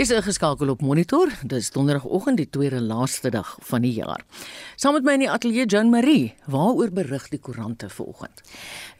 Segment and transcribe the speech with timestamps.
[0.00, 1.28] Dis ingeskakel op Monitor.
[1.44, 4.22] Dis donderdagoggend die tweede laaste dag van die jaar.
[4.80, 8.40] Saam met my in die ateljee Jean Marie, waaroor berig die koerante vanoggend?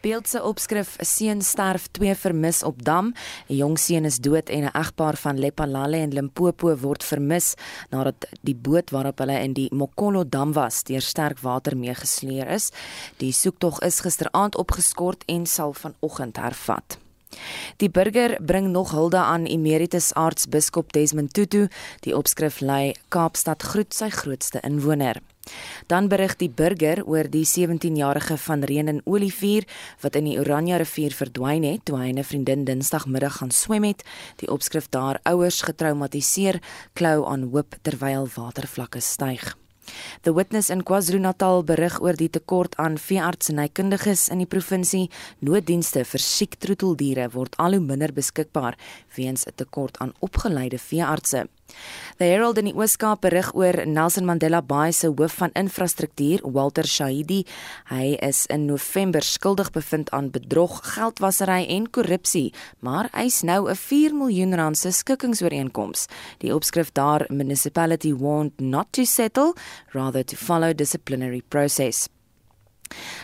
[0.05, 3.15] Beeldse opskrif: 'n Seun sterf, twee vermis op dam.
[3.49, 7.55] 'n Jong seun is dood en 'n egpaar van Lepalale en Limpopo word vermis
[7.91, 12.71] nadat die boot waarop hulle in die Mokolo dam was, deur sterk water meegesleer is.
[13.17, 16.99] Die soektog is gisteraand opgeskort en sal vanoggend hervat.
[17.77, 21.69] Die burger bring nog hulde aan emeritus aartsbiskop Desmond Tutu.
[22.01, 25.21] Die opskrif lui Kaapstad groet sy grootste inwoner.
[25.87, 29.65] Dan berig die burger oor die 17-jarige van Renen Olivier
[30.03, 34.05] wat in die Oranje rivier verdwyn het toe hy 'n vriendin Dinsdagmiddag gaan swem het.
[34.37, 36.61] Die opskrif daar ouers getraumatiseer
[36.93, 39.57] klou aan hoop terwyl watervlakke styg.
[40.23, 45.11] The Witness in KwaZulu-Natal berig oor die tekort aan veeartsenykundiges in die provinsie.
[45.39, 48.79] Nooddienste vir siek troeteldiere word al hoe minder beskikbaar
[49.17, 51.49] weens 'n tekort aan opgeleide veeartse.
[52.21, 56.85] The Herald in die Ooskaap berig oor Nelson Mandela Bay se hoof van infrastruktuur, Walter
[56.85, 57.47] Shahidi.
[57.89, 63.77] Hy is in November skuldig bevind aan bedrog, geldwasery en korrupsie, maar eis nou 'n
[63.77, 66.07] 4 miljoen rand se skikkingsooreenkoms.
[66.39, 69.55] Die opskrif daar municipality warned not to settle,
[69.93, 72.09] rather to follow disciplinary process.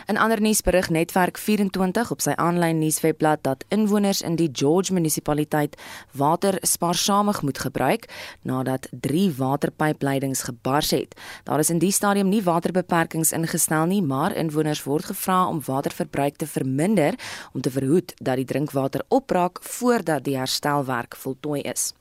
[0.07, 5.75] 'n Ander nuusberig Netwerk 24 op sy aanlyn nuuswebblad dat inwoners in die George munisipaliteit
[6.11, 8.07] water spaarsamig moet gebruik
[8.41, 11.15] nadat 3 waterpypleidings gebars het.
[11.43, 16.35] Daar is in die stadium nie waterbeperkings ingestel nie, maar inwoners word gevra om waterverbruik
[16.35, 17.13] te verminder
[17.53, 21.96] om te verhoed dat die drinkwater opbraak voordat die herstelwerk voltooi is.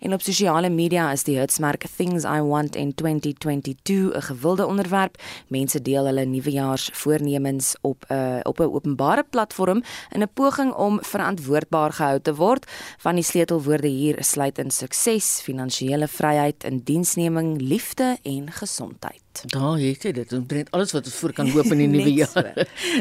[0.00, 5.22] En op sosiale media is die hitsmerk Things I Want in 2022 'n gewilde onderwerp.
[5.48, 10.98] Mense deel hulle nuwejaarsvoornemens op 'n uh, op 'n openbare platform in 'n poging om
[11.02, 12.70] verantwoordbaar gehou te word.
[12.98, 19.22] Van die sleutelwoorde hier sluit in sukses, finansiële vryheid, indiensneming, liefde en gesondheid.
[19.46, 20.32] Daar het jy dit.
[20.32, 22.52] Ons bring alles wat ons voor kan hoop in die nuwe jaar.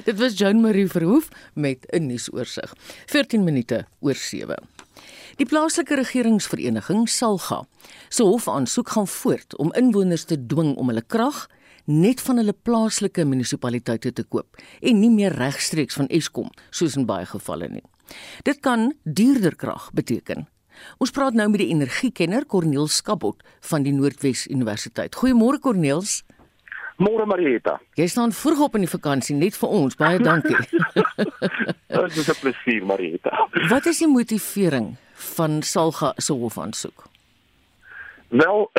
[0.06, 2.74] dit was Joan Marie Verhoef met 'n nuusoorseig.
[3.06, 4.79] 14 minute oor 7.
[5.40, 7.62] Die plaaslike regeringsvereniging Salga
[8.12, 11.46] se hofaansoek gaan voort om inwoners te dwing om hulle krag
[11.88, 17.08] net van hulle plaaslike munisipaliteite te koop en nie meer regstreeks van Eskom soos in
[17.08, 17.86] baie gevalle nie.
[18.44, 20.44] Dit kan duurder krag beteken.
[21.00, 23.40] Ons praat nou met die energiekenner Corneel Skabot
[23.72, 25.16] van die Noordwes Universiteit.
[25.16, 26.26] Goeiemôre Corneels.
[27.00, 27.80] Môre Marieta.
[27.96, 29.96] Jy staan vroeg op in die vakansie net vir ons.
[29.96, 30.60] Baie dankie.
[31.88, 33.48] Dit is 'n plesier Marieta.
[33.72, 34.98] Wat is die motivering
[35.36, 37.04] van Salga se hofaansoek?
[38.28, 38.72] Wel,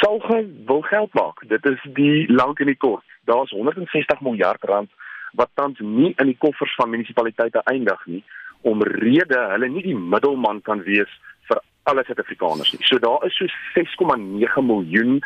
[0.00, 1.48] Salga wil geld maak.
[1.48, 3.04] Dit is die lank en die kort.
[3.24, 4.90] Daar's 160 miljard rand
[5.32, 8.24] wat tans nie in die koffers van munisipaliteite eindig nie
[8.62, 11.12] omrede hulle nie die middelman kan wees
[11.48, 12.82] vir alle Suid-Afrikaners nie.
[12.88, 15.20] So daar is so 6,9 miljoen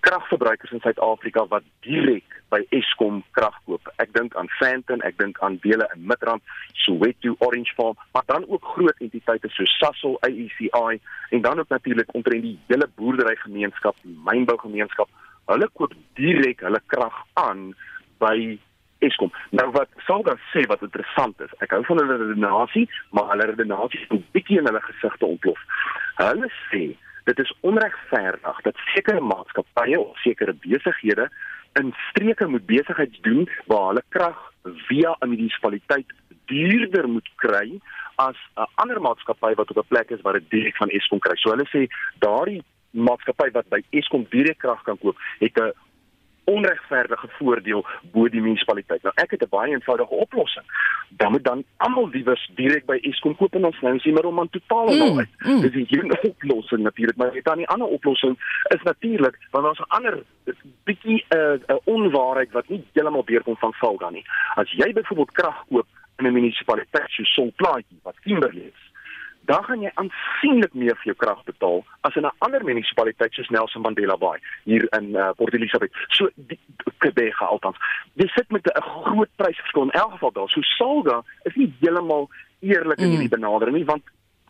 [0.00, 3.90] kragverbruikers in Suid-Afrika wat direk by Eskom krag koop.
[4.02, 6.44] Ek dink aan Sandton, ek dink aan dele in Midrand,
[6.84, 11.00] Soweto, Orange Farm, maar dan ook groot entiteite so Sasol, AECI
[11.30, 15.10] en dan ook natuurlik omtrent die hele boerderygemeenskap, die mynbougemeenskap.
[15.48, 17.70] Hulle koop direk hulle krag aan
[18.22, 18.58] by
[18.98, 19.30] Eskom.
[19.54, 21.52] Nou wat sal dan sê wat interessant is.
[21.62, 25.60] Ek hou van hulle redenasie, maar hulle redenasie is 'n bietjie in hulle gesigte ontplof.
[26.18, 26.96] Hulle sê
[27.28, 31.28] dit is onregverdig dat sekere maatskappye of sekere besighede
[31.80, 34.38] in streke moet besigheids doen waar hulle krag
[34.88, 36.12] via 'n munisipaliteit
[36.46, 37.80] duurder moet kry
[38.14, 41.36] as 'n ander maatskappy wat op 'n plek is waar dit direk van Eskom kry.
[41.36, 41.86] So hulle sê
[42.18, 45.72] daardie maatskappy wat by Eskom direk krag kan koop, het 'n
[46.54, 49.02] onregverdige voordeel bo die munisipaliteit.
[49.02, 50.66] Nou ek het 'n baie eenvoudige oplossing.
[51.10, 54.38] Dan moet dan almal liewers direk by Eskom koop en ons nou sien maar om
[54.38, 55.28] aan totale mm, nou uit.
[55.38, 55.60] Mm.
[55.60, 58.36] Dis 'n hele oplossing natuurlik, maar dit dan 'n ander oplossing
[58.68, 60.22] is natuurlik want daar's 'n ander
[60.84, 64.24] bietjie 'n uh, 'n onwaarheid wat nie heeltemal deurkom van Valga nie.
[64.54, 65.86] As jy byvoorbeeld krag koop
[66.16, 68.87] in 'n munisipaliteit so Sonplaatjie wat Kimberley is,
[69.48, 73.48] dan gaan jy aansienlik meer vir jou krag betaal as in 'n ander munisipaliteit soos
[73.48, 75.92] Nelson Mandela Bay hier in uh, Port Elizabeth.
[76.08, 76.28] So
[76.98, 77.78] Quebec altans.
[78.12, 80.48] Dis sit met 'n groot prysverskil in elk geval daar.
[80.48, 82.28] So Salga is nie heeltemal
[82.60, 83.40] eerlik in hierdie mm.
[83.40, 84.02] benadering nie want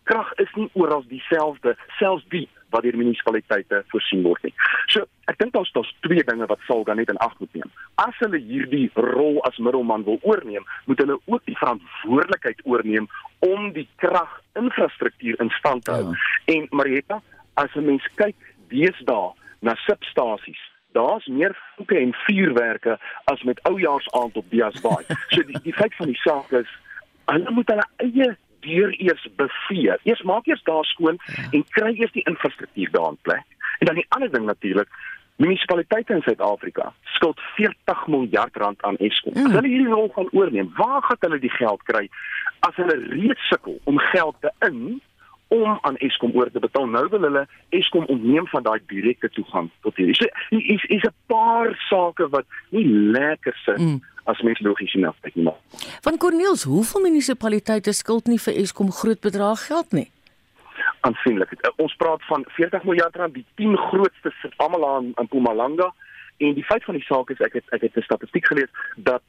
[0.03, 4.53] krag is nie oral dieselfde selfs die wat deur munisipaliteite voorsien word nie.
[4.93, 7.71] So ek dink daar's daar's twee dinge wat Salga net in ag moet neem.
[8.01, 13.09] As hulle hierdie rol as middelman wil oorneem, moet hulle ook die verantwoordelikheid oorneem
[13.45, 16.09] om die kraginfrastruktuur in stand te hou.
[16.11, 16.55] Ja.
[16.55, 17.21] En Marietta,
[17.53, 18.35] as 'n mens kyk
[18.69, 20.61] deesdae na substasies
[20.91, 25.05] Daar's meer vonke en vuurwerke as met oujaarsaand op Diasbaai.
[25.33, 26.69] So die die feit van die saak is
[27.29, 28.29] hulle moet hulle eie
[28.65, 29.95] deur eers bevee.
[30.03, 31.47] Eers maak eers daar skoon ja.
[31.51, 33.45] en kry eers die infrastruktuur daar in plek.
[33.79, 34.89] En dan die ander ding natuurlik,
[35.39, 39.33] munisipaliteite in Suid-Afrika skuld 40 miljard rand aan Eskom.
[39.33, 39.45] Mm.
[39.45, 42.09] As hulle hierdie rol gaan oorneem, waar gaan hulle die geld kry
[42.67, 44.99] as hulle reeds sukkel om geld te in
[45.49, 46.85] om aan Eskom oor te betaal.
[46.91, 50.15] Nou wil hulle Eskom ontneem van daai direkte toegang tot hierdie.
[50.15, 50.27] So
[50.57, 54.01] is is 'n paar sake wat nie lekker sit mm.
[54.29, 55.53] As mens logies sien afkyk nie.
[56.05, 60.07] Van Corneels, hoeveel munisipaliteite skuld nie vir Eskom groot bedrag geld nie?
[61.07, 61.55] Aansienlik.
[61.77, 65.89] Ons praat van 40 miljard rand, die 10 grootste sit almal aan in Mpumalanga
[66.39, 69.23] en die feit van die saak is ek het ek het 'n statistiek gelees dat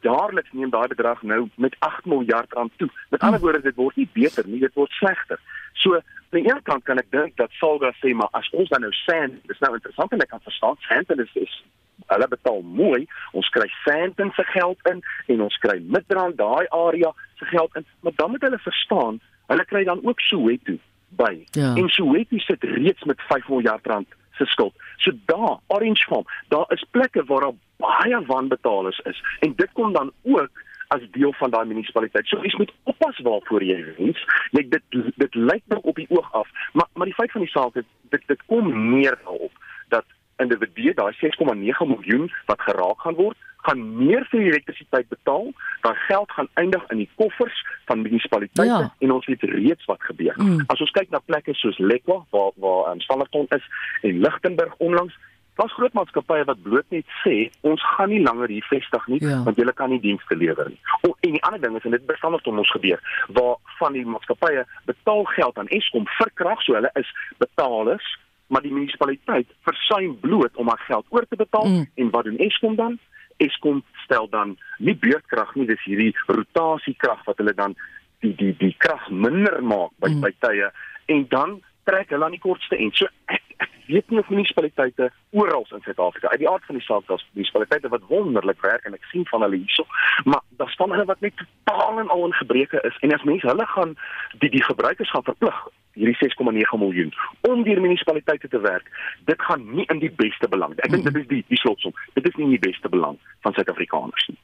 [0.00, 2.88] jaarliks neem daai bedrag nou met 8 miljard rand toe.
[3.10, 5.38] Met ander woorde, dit word nie beter nie, dit word slegter.
[5.72, 8.80] So, aan die een kant kan ek dink dat Salga sê maar as ons dan
[8.80, 11.62] nou sand, dis nou interessant en ek kan verstaan sand is is
[12.06, 13.06] hulle betaal mooi.
[13.32, 17.76] Ons kry sand in se geld in en ons kry Midrand daai area se geld
[17.76, 20.78] in, maar dan moet hulle verstaan, hulle kry dan ook Soweto
[21.08, 21.44] by.
[21.50, 21.74] Ja.
[21.74, 24.74] En Soweto sit reeds met 5 miljard rand se skuld.
[24.96, 29.92] So daar, Orange Farm, daar is plekke waar daar baie wanbetalers is en dit kom
[29.92, 30.62] dan ook
[30.92, 32.26] as deel van daai munisipaliteit.
[32.28, 34.24] So jy moet oppas waarvoor jy wens.
[34.56, 37.52] Net dit dit lyk nou op die oog af, maar maar die feit van die
[37.52, 39.56] saak is dit dit kom neer daarop
[39.88, 40.04] dat
[40.44, 45.50] individue daai 6,9 miljoen wat geraak gaan word, gaan meer vir elektrisiteit betaal.
[45.86, 48.94] Daai geld gaan eindig in die koffers van munisipaliteite ja.
[48.98, 50.34] en ons weet reeds wat gebeur.
[50.36, 50.64] Mm.
[50.66, 53.68] As ons kyk na plekke soos Lekwa waar waar um, Standerton is
[54.02, 55.18] en Lichtenburg onlangs
[55.54, 57.34] Daar's groot maatskappye wat bloot net sê
[57.68, 59.42] ons gaan nie langer hier vestig nie ja.
[59.44, 60.80] want julle kan nie dienste lewer nie.
[61.04, 63.02] O, en die ander ding is en dit bestaan tot ons gebeur
[63.36, 67.10] waar van die maatskappye betaal geld aan Eskom vir krag so hulle is
[67.42, 68.06] betalers
[68.52, 71.86] maar die munisipaliteit versuim bloot om haar geld oor te betaal mm.
[71.94, 72.98] en wat doen Eskom dan?
[73.36, 77.76] Eskom stel dan nie beurtkrag nie, dis hierdie rotasiekrag wat hulle dan
[78.20, 80.20] die die die krag minder maak by mm.
[80.26, 80.68] by tye
[81.14, 82.94] en dan trek hulle aan die kortste end.
[83.00, 86.84] So ek, ek weet nie of munisipaliteite oral in Suid-Afrika uit die aard van die
[86.84, 89.88] saak daar's munisipaliteite wat wonderlik werk en ek sien van hulle hierso,
[90.28, 93.48] maar daar staan hulle wat net totaal en al in gebreke is en as mense
[93.48, 93.96] hulle gaan
[94.44, 98.88] die die gebruikers gaan verplig hierdie 6,9 miljoen om deur munisipaliteite te werk,
[99.24, 100.74] dit gaan nie in die beste belang.
[100.80, 101.92] Ek dink dit is die die slotsom.
[102.14, 104.38] Dit is nie in die beste belang van Suid-Afrikaners nie.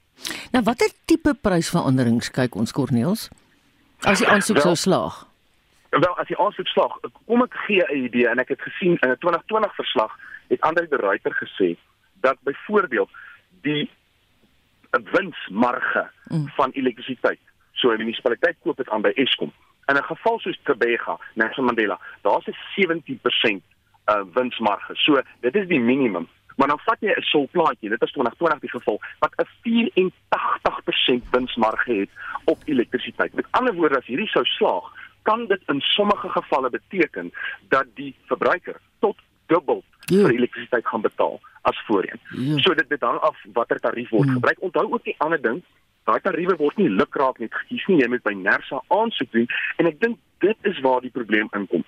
[0.52, 3.28] Nou watter tipe prysveranderings kyk ons Corneels?
[4.06, 5.24] As die aansoek sou slaag.
[5.90, 9.10] Wel, as jy aansoek slag, kom ek gee 'n idee en ek het gesien in
[9.10, 10.12] 'n 2020 verslag
[10.48, 11.76] het Andre de Ruyter gesê
[12.20, 13.10] dat byvoorbeeld
[13.62, 13.90] die
[14.90, 16.48] winsmarge mm.
[16.56, 17.40] van elektrisiteit,
[17.72, 19.52] so 'n munisipaliteit koop dit aan by Eskom.
[19.88, 23.62] In 'n geval soos Tebega, Nelson Mandela, daar's 'n 70%
[24.06, 24.94] uh, winsmarge.
[24.94, 26.29] So dit is die minimum.
[26.56, 31.93] Maar dan vat jy 'n solplaatjie, dit is 2020 die geval, wat 'n 84% winsmarge
[31.93, 32.11] het
[32.44, 33.35] op elektrisiteit.
[33.35, 34.85] Met ander woorde, as hierdie sou slaag,
[35.23, 37.32] kan dit in sommige gevalle beteken
[37.69, 40.23] dat die verbruiker tot dubbel ja.
[40.25, 42.20] vir elektrisiteit gaan betaal as voorheen.
[42.31, 42.58] Ja.
[42.58, 44.32] So dit dit hang af watter tarief word ja.
[44.32, 44.61] gebruik.
[44.61, 45.62] Onthou ook die ander ding,
[46.08, 49.90] daai tariewe word nie lukraak net gekies nie, jy moet by Nersa aansoek doen en
[49.90, 51.84] ek dink dit is waar die probleem inkom.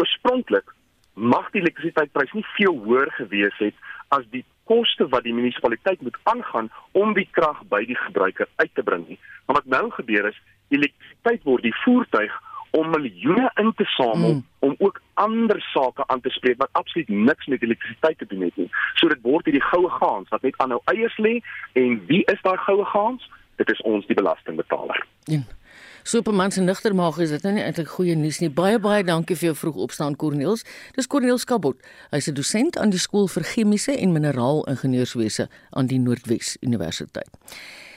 [0.00, 0.70] Oorspronklik
[1.14, 3.74] mag die elektrisiteitprys nie veel hoër gewees het
[4.14, 8.72] as die koste wat die munisipaliteit moet aangaan om die krag by die gebruiker uit
[8.74, 9.20] te bring nie.
[9.46, 10.40] Maar wat nou gebeur is,
[10.72, 12.34] elektrisiteit word die voertuig
[12.74, 14.44] om miljoene in te samel mm.
[14.66, 18.56] om ook ander sake aan te spreek wat absoluut niks met elektrisiteit te doen het
[18.56, 18.70] nie.
[18.98, 21.36] So dit word hierdie goue gaans wat net aan nou eiers lê
[21.78, 23.28] en wie is daai goue gaans?
[23.56, 25.06] Dit is ons die belastingbetaler.
[25.24, 25.42] Ja.
[26.04, 28.50] Superman se nigtermaag is dit nou nie eintlik goeie nuus nie.
[28.52, 30.64] Baie baie dankie vir jou vroeg opstaan Corneels.
[30.92, 31.80] Dis Corneels Kabot.
[32.10, 37.30] Hy's 'n dosent aan die skool vir chemiese en mineraal ingenieurswese aan die Noordwes Universiteit.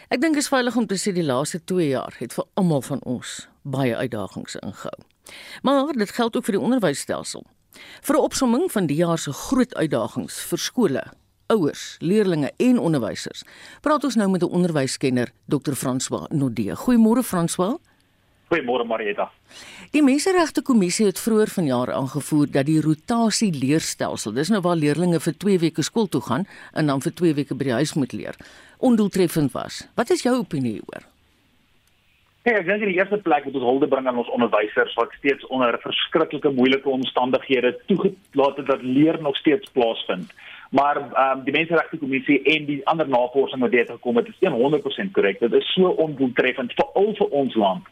[0.09, 3.03] Ek dink is veilig om te sê die laaste 2 jaar het vir almal van
[3.03, 5.03] ons baie uitdagings ingehou.
[5.61, 7.43] Maar dit geld ook vir die onderwysstelsel.
[8.01, 11.03] Vir 'n opsomming van die jaar se groot uitdagings vir skole,
[11.47, 13.43] ouers, leerders en onderwysers,
[13.81, 15.73] praat ons nou met 'n onderwyskenner, Dr.
[15.73, 16.75] François Nodee.
[16.75, 17.77] Goeiemôre François.
[18.47, 19.31] Goeiemôre Marieta.
[19.91, 25.23] Die Menseregte Kommissie het vroeër vanjaar aangevoer dat die rotasie leerstelsel, dis nou waar leerders
[25.23, 28.13] vir 2 weke skool toe gaan en dan vir 2 weke by die huis moet
[28.13, 28.35] leer,
[28.77, 29.87] ondoeltreffend was.
[29.95, 31.03] Wat is jou opinie hieroor?
[32.47, 35.11] Hey, ek dink in die eerste plek moet ons hulde bring aan ons onderwysers wat
[35.17, 40.31] steeds onder verskriklike moeilike omstandighede toegelaat het dat leer nog steeds plaasvind.
[40.69, 45.11] Maar um, die Menseregte Kommissie en die ander navorsing wat dit gekom het, is 100%
[45.15, 45.39] korrek.
[45.39, 47.87] Dit is so ondoeltreffend vir al vir ons land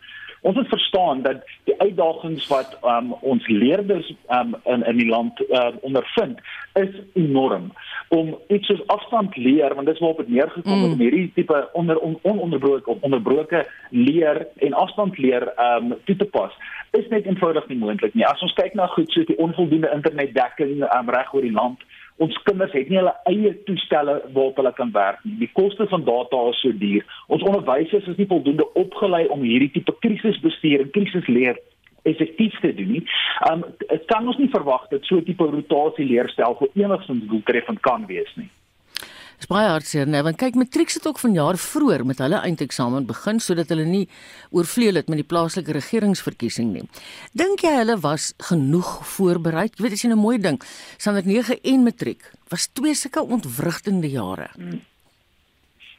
[0.46, 5.40] Ons moet verstaan dat die uitdagings wat um, ons leerders um, in in die land
[5.50, 6.40] um, ondervind
[6.74, 7.72] is enorm
[8.08, 10.94] om iets soos afstand leer want dit is waarop dit neergekom het mm.
[10.94, 16.30] om hierdie tipe onder on, ononderbroke of onderbroke leer en afstand leer um toe te
[16.38, 16.54] pas
[16.92, 18.26] is net eenvoudig nie moontlik nie.
[18.26, 21.82] As ons kyk na goed soos die onvoldoende internetdekking um, reg oor die land,
[22.24, 25.36] ons kinders het nie hulle eie toestelle waarop hulle kan werk nie.
[25.44, 27.04] Die koste van data is so duur.
[27.28, 31.60] Ons onderwysers is nie voldoende opgelei om hierdie tipe krisisbestuur en krisisleer
[32.06, 33.04] effektief te doen nie.
[33.52, 33.66] Um
[34.12, 38.32] kan ons nie verwag dat so 'n tipe rotasie leerstelsel vir enigsins doeltreffend kan wees
[38.36, 38.50] nie.
[39.40, 43.40] Dis baie hartseer, nee, want kyk matriek het ook vanjaar vroeër met hulle eindeksamen begin
[43.44, 44.08] sodat hulle nie
[44.56, 46.86] oorvleuel het met die plaaslike regeringsverkiesing nie.
[47.34, 49.68] Dink jy hulle was genoeg voorberei?
[49.76, 50.62] Jy weet as jy 'n mooi ding,
[50.98, 54.50] Sander 9 en matriek was twee sulke ontwrigtende jare.
[54.56, 54.82] Hmm.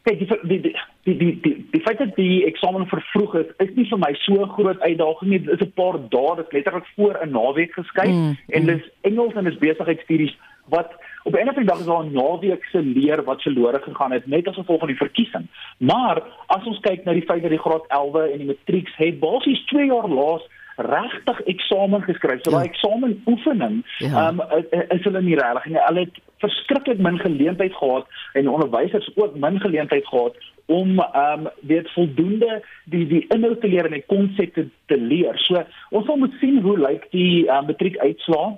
[0.06, 0.74] Kyk, die die
[1.04, 4.42] die die die die, feit dat die eksamen vervroeg is, is nie vir my so
[4.42, 5.40] 'n groot uitdaging nie.
[5.42, 8.66] Dit is 'n paar dae, dit letterlik voor 'n naweek geskei mm, en mm.
[8.66, 10.36] dis Engels en dis besigheidstudies
[10.68, 10.90] wat
[11.26, 14.48] op 'n enige dag is daar 'n naweek se leer wat verlore gegaan het net
[14.48, 15.46] as gevolg van die verkiesing.
[15.78, 19.18] Maar as ons kyk na die feit dat die graad 11 en die matrieks het
[19.18, 20.42] basies 2 jaar laas
[20.76, 22.40] regtig eksamen geskryf.
[22.42, 22.56] So ja.
[22.56, 24.28] daai eksamen oefening, ehm ja.
[24.28, 24.40] um,
[24.88, 25.80] is hulle nie regtig nie.
[25.86, 31.48] Hulle het verskriklik min geleentheid gehad en onderwysers ook min geleentheid gehad om ehm um,
[31.60, 35.38] weet voldoende die die inhoud te leer en die konsepte te leer.
[35.38, 38.56] So ons moet sien hoe lyk die um, matriek uitslae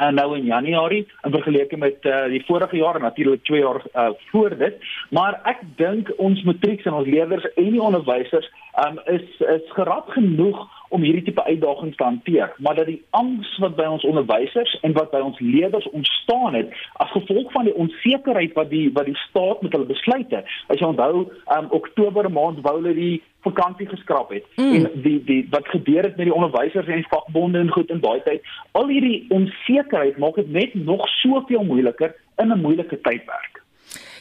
[0.00, 4.08] uh, nou in Januarie in vergelyking met uh, die vorige jaar natuurlik 2 jaar uh,
[4.30, 4.76] voor dit.
[5.10, 8.50] Maar ek dink ons matrieks en ons leerders en die onderwysers
[8.86, 13.50] um, is is gerad genoeg om hierdie tipe uitdagings te hanteer, maar dat die angs
[13.62, 17.74] wat by ons onderwysers en wat by ons leerders ontstaan het as gevolg van die
[17.74, 20.42] onsekerheid wat die wat die staat met hulle besluite.
[20.66, 24.72] As jy onthou, um Oktober maand wou hulle die vakansie geskraap het mm.
[24.74, 28.20] en die die wat gebeur het met die onderwysers en vakbonde en goed in daai
[28.24, 33.62] tyd, al hierdie onsekerheid maak dit net nog soveel moeiliker in 'n moeilike tydperk.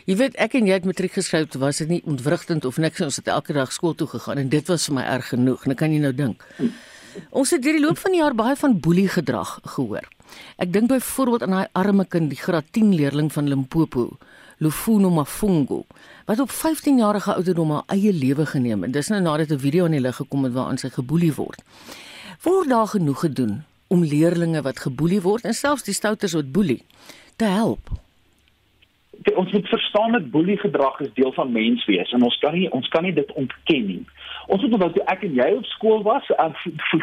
[0.05, 3.15] Jy weet ek en jy het matriek geskryf, was dit nie ontwrigtend of niks, ons
[3.15, 5.65] het elke dag skool toe gegaan en dit was vir my erg genoeg.
[5.65, 6.43] Nou kan jy nou dink.
[7.29, 10.07] Ons het deur die loop van die jaar baie van boelie gedrag gehoor.
[10.57, 14.17] Ek dink byvoorbeeld aan daai arme kind, die graad 10 leerling van Limpopo,
[14.59, 15.85] Lufuno Mafungo,
[16.25, 18.93] wat op 15 jarige ouderdom haar eie lewe geneem het.
[18.93, 21.63] Dis nou nadat 'n video aan die lig gekom het waaraan sy geboelie word.
[22.43, 26.83] Word daar genoeg gedoen om leerlinge wat geboelie word en selfs die stouters wat boelie
[27.35, 27.89] te help?
[29.35, 32.87] ons moet verstaan dat boelie gedrag is deel van menswees en ons kan nie ons
[32.87, 34.03] kan nie dit ontken nie.
[34.47, 36.49] Ons moet onthou ek en jy op skool was uh,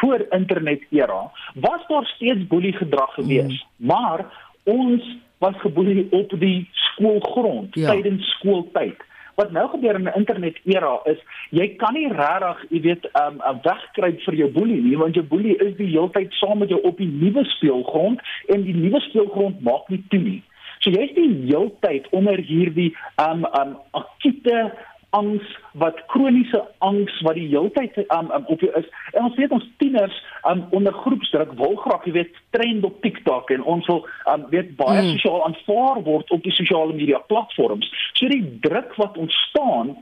[0.01, 1.21] voor internet era,
[1.55, 3.87] was daar steeds boelie gedrag gewees, mm.
[3.87, 4.25] maar
[4.63, 5.03] ons
[5.37, 7.91] was geboelie op die skoolgrond ja.
[7.91, 9.05] tydens skooltyd.
[9.35, 13.35] Wat nou gebeur in 'n internet era is jy kan nie regtig, jy weet, um,
[13.35, 16.57] 'n um, wegkruip vir jou boelie nie want jou boelie is die hele tyd saam
[16.57, 20.43] met jou op die nuwe speelgrond en die nuwe speelgrond maak nie toe nie.
[20.79, 24.73] So jy's die heeltyd onder hierdie um um akute
[25.09, 28.87] angs wat kroniese angs wat die heeltyd um, um op jou is.
[29.13, 30.17] En ons weet ons tieners
[30.49, 34.75] um onder groepsdruk wil graag jy weet trend op TikTok en ons wil um weet
[34.79, 35.13] baie mm.
[35.15, 37.87] sosiaal aanvaar word op die sosiale media platforms.
[38.13, 39.95] So die druk wat ontstaan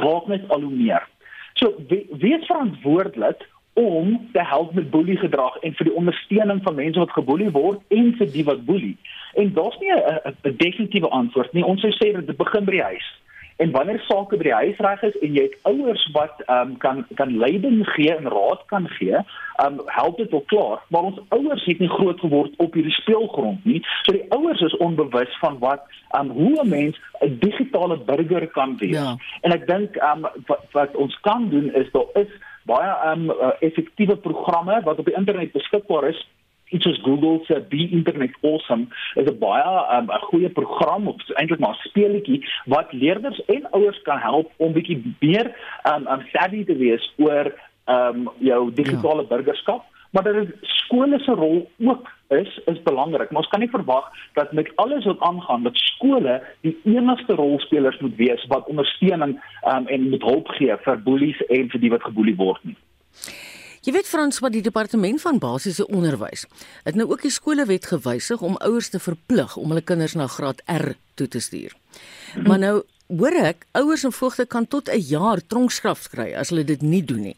[0.00, 1.04] raak net al hoe meer.
[1.60, 3.44] So wie, wie is verantwoordelik
[3.76, 7.80] om te help met boelie gedrag en vir die ondersteuning van mense wat geboelie word
[7.92, 8.96] en vir die wat boelie.
[9.36, 11.64] En daar's nie 'n definitiewe antwoord nie.
[11.64, 13.08] Ons sou sê dit begin by die huis.
[13.56, 16.76] En wanneer sake by die huis reg is en jy het ouers wat ehm um,
[16.82, 20.82] kan kan leiding gee en raad kan gee, ehm um, help dit ook klaar.
[20.88, 23.80] Maar ons ouers het nie groot geword op hierdie speelgrond nie.
[24.02, 28.46] So die ouers is onbewus van wat ehm um, hoe 'n mens 'n digitale burger
[28.46, 28.98] kan wees.
[28.98, 29.16] Ja.
[29.40, 32.32] En ek dink ehm um, wat, wat ons kan doen is daar is
[32.66, 36.26] baie um effektiewe programme wat op die internet beskikbaar is
[36.70, 41.28] iets soos Google se Be Internet Awesome is 'n baie um, 'n goeie program of
[41.34, 45.54] eintlik maar speletjie wat leerders en ouers kan help om bietjie meer
[45.92, 47.52] um, um savvy te wees oor
[47.86, 49.28] um jou digitale ja.
[49.28, 53.30] burgerskap maar dat dit skole se rol ook is is belangrik.
[53.30, 57.98] Maar ons kan nie verwag dat met alles wat aangaan dat skole die enigste rolspelers
[57.98, 59.42] moet wees wat ondersteuning
[59.74, 62.76] um, en met hulp gee vir boelies en vir die wat geboelie word nie.
[63.86, 66.42] Jy weet Frans wat die departement van basiese onderwys
[66.82, 70.58] het nou ook die skolewet gewysig om ouers te verplig om hulle kinders na graad
[70.66, 71.76] R toe te stuur.
[72.48, 72.72] Maar nou
[73.06, 77.04] hoor ek ouers en voogte kan tot 'n jaar tronkstraf kry as hulle dit nie
[77.04, 77.36] doen nie.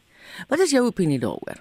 [0.48, 1.60] Wat is jou opinie daaroor?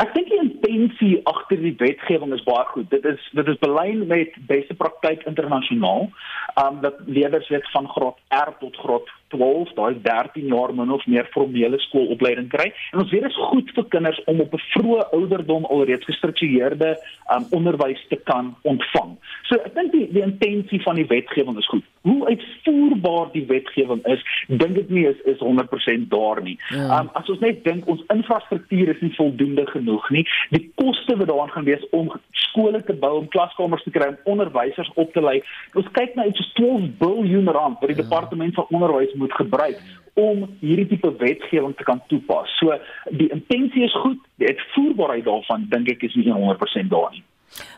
[0.00, 2.88] Ek dink die intensie agter die wetgewing is baie goed.
[2.90, 6.08] Dit is dit is belyn met beste praktyk internasionaal.
[6.56, 11.06] Um dat leerders weet van graad R tot graad 12, daai 13 jaar min of
[11.06, 12.68] meer formele skoolopleiding kry.
[12.92, 16.96] En ons weet dit is goed vir kinders om op 'n vroeë ouderdom alreeds gestruktureerde
[17.34, 19.16] um, onderwys te kan ontvang.
[19.48, 21.84] So ek dink die die intensie van die wetgewing is goed.
[22.02, 26.58] Hoe uitvoerbaar die wetgewing is, dink ek nie is is 100% daar nie.
[26.68, 27.00] Ja.
[27.00, 30.26] Um, as ons net dink ons infrastruktuur is nie voldoende genoeg nie.
[30.50, 34.32] Die koste wat daaraan gaan wees om skole te bou, om klaskamers te kry, om
[34.36, 35.40] onderwysers op te lei.
[35.78, 36.52] Ons kyk na iets soos
[37.00, 38.02] 12 miljard rand wat die ja.
[38.02, 39.80] departement van onderwys moet gebruik
[40.20, 42.50] om hierdie tipe wetgewing te kan toepas.
[42.60, 42.76] So
[43.16, 47.24] die intensie is goed, die uitvoerbaarheid daarvan dink ek is nie 100% daar nie.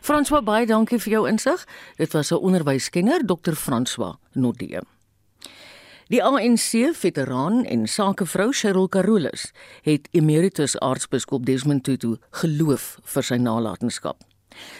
[0.03, 1.65] François baie dankie vir jou insig.
[1.99, 3.55] Dit was 'n onderwyskenner, Dr.
[3.55, 4.79] François Nodie.
[6.09, 13.37] Die ANC veteraan en sakevrou Cheryl Carolus het emeritus aartsbiskop Desmond Tutu geloof vir sy
[13.37, 14.17] nalatenskap.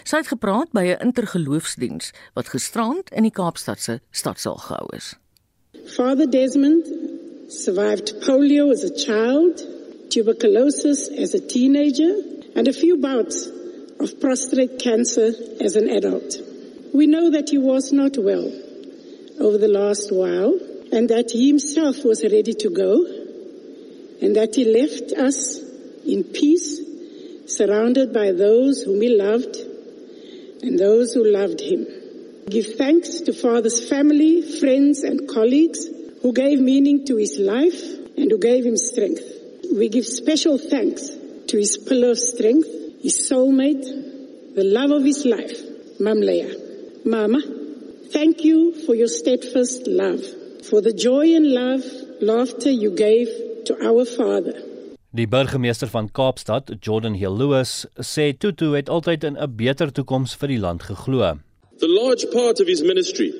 [0.03, 5.15] Sy het gepraat by 'n intergeloofsdiens wat gisterand in die Kaapstad se stadsaal gehou is.
[5.93, 9.61] Father Desmond survived polio as a child,
[10.09, 12.21] tuberculosis as a teenager,
[12.55, 13.47] and a few bouts
[13.99, 16.37] of prostate cancer as an adult.
[16.93, 18.51] We know that he was not well
[19.39, 20.57] over the last while
[20.91, 23.05] and that he himself was ready to go
[24.21, 25.59] and that he left us
[26.05, 26.81] in peace
[27.45, 29.55] surrounded by those whom he loved
[30.63, 31.85] and those who loved him.
[32.47, 35.87] Give thanks to Father's family, friends, and colleagues
[36.21, 37.81] who gave meaning to his life
[38.17, 39.23] and who gave him strength.
[39.75, 41.09] We give special thanks
[41.47, 42.69] to his pillar of strength,
[43.01, 43.83] his soulmate,
[44.53, 45.59] the love of his life,
[45.99, 46.53] Mam Leah.
[47.03, 47.41] Mama,
[48.13, 50.21] thank you for your steadfast love,
[50.69, 51.83] for the joy and love,
[52.21, 53.27] laughter you gave
[53.65, 54.53] to our Father.
[55.15, 60.35] Die burgemeester van Kaapstad, Jordan Hill Lewis, sê Tutu het altyd in 'n beter toekoms
[60.35, 61.39] vir die land geglo.
[61.79, 63.33] The large part of his ministry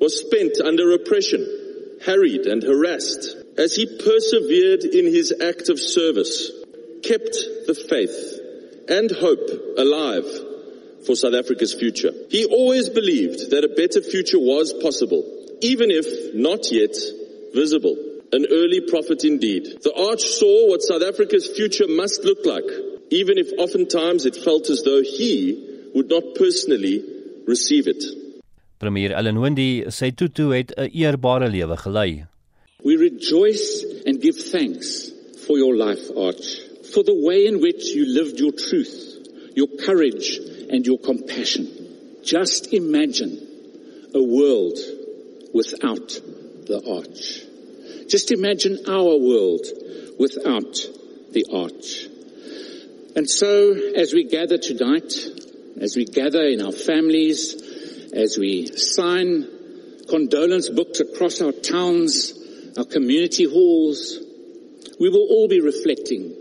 [0.00, 6.50] was spent under oppression, harried and harassed as he persevered in his act of service,
[7.02, 8.40] kept the faith
[8.88, 10.26] and hope alive
[11.06, 12.12] for South Africa's future.
[12.28, 15.24] He always believed that a better future was possible,
[15.62, 16.94] even if not yet
[17.54, 17.96] visible
[18.32, 19.78] an early prophet indeed.
[19.82, 22.68] The arch saw what South Africa's future must look like,
[23.10, 27.15] even if oftentimes it felt as though he would not personally
[27.46, 28.02] receive it.
[28.78, 32.26] Premier Ellen Wendy sê Tutu het 'n eerbare lewe gelei.
[32.84, 35.10] We rejoice and give thanks
[35.46, 36.46] for your life, Arch,
[36.92, 38.94] for the way in which you lived your truth,
[39.54, 40.38] your courage
[40.70, 41.66] and your compassion.
[42.22, 43.32] Just imagine
[44.14, 44.78] a world
[45.52, 46.20] without
[46.66, 47.46] the Arch.
[48.08, 49.66] Just imagine our world
[50.18, 50.74] without
[51.32, 52.06] the arch.
[53.16, 55.12] And so, as we gather tonight,
[55.80, 57.54] as we gather in our families,
[58.12, 59.46] as we sign
[60.08, 62.32] condolence books across our towns,
[62.78, 64.18] our community halls,
[64.98, 66.34] we will all be reflecting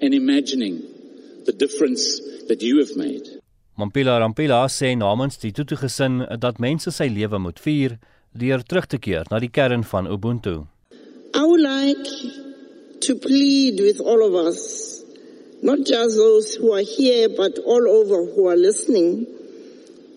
[0.00, 0.82] and imagining
[1.46, 3.42] the difference that you have made.
[3.78, 7.98] Mampila Rampila sê namens die Tutu gesin dat mense sy lewe moet vier
[8.36, 10.66] deur terug te keer na die kern van Ubuntu.
[11.34, 12.08] I would like
[13.00, 15.01] to plead with all of us,
[15.62, 19.26] not just those who are here, but all over who are listening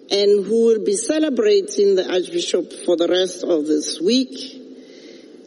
[0.10, 4.36] and who will be celebrating the Archbishop for the rest of this week,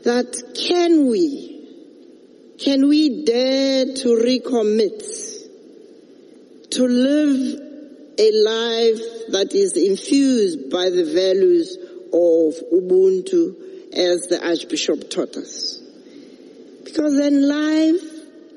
[0.05, 0.35] that
[0.69, 5.03] can we, can we dare to recommit
[6.71, 7.61] to live
[8.19, 11.77] a life that is infused by the values
[12.13, 15.81] of Ubuntu as the Archbishop taught us.
[16.85, 18.03] Because then life,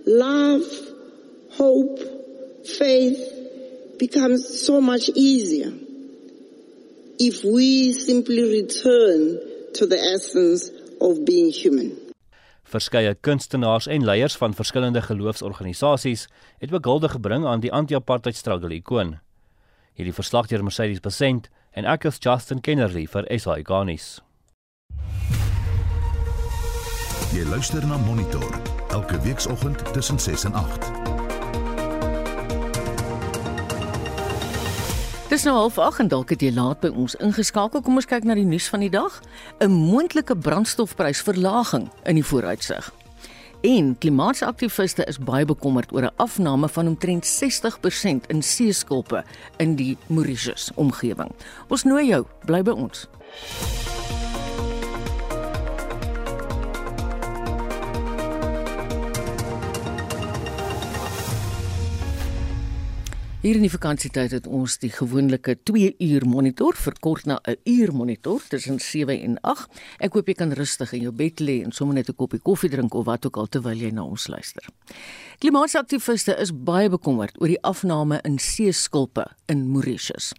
[0.05, 0.90] love,
[1.57, 1.99] hope,
[2.65, 3.19] faith
[3.99, 5.71] becomes so much easier
[7.19, 9.39] if we simply return
[9.73, 11.91] to the essence of being human.
[12.63, 18.73] Verskeie kunstenaars en leiers van verskillende geloofsorganisasies het ook hulde gebring aan die anti-apartheid struggle
[18.73, 19.19] ikoon.
[19.93, 24.21] Hierdie verslag deur Mercedes Besent en ek is Justin Kennerly vir SI Garnis.
[27.35, 28.49] Jy luister na Monitor
[28.91, 31.00] elke weekoggend tussen 6 en 8.
[35.31, 37.79] Dis nou half 8 en dalk het jy laat by ons ingeskakel.
[37.79, 39.21] Kom ons kyk na die nuus van die dag.
[39.63, 42.91] 'n Moontlike brandstofprysverlaging in die vooruitsig.
[43.63, 49.23] En klimaataktiviste is baie bekommerd oor 'n afname van omtrent 60% in seeskulpe
[49.57, 51.31] in die Mauritius omgewing.
[51.69, 53.07] Ons nooi jou, bly by ons.
[63.41, 67.91] Hier in die vakansietyd het ons die gewone 2 uur monitor verkort na 'n uur
[67.91, 69.81] monitor tussen 7 en 8.
[69.97, 72.69] Ek hoop jy kan rustig in jou bed lê en sommer net 'n koppie koffie
[72.69, 74.63] drink of wat ook al terwyl jy na ons luister.
[75.39, 80.33] Klimaataktiviste is baie bekommerd oor die afname in seeskulpe in Mauritius.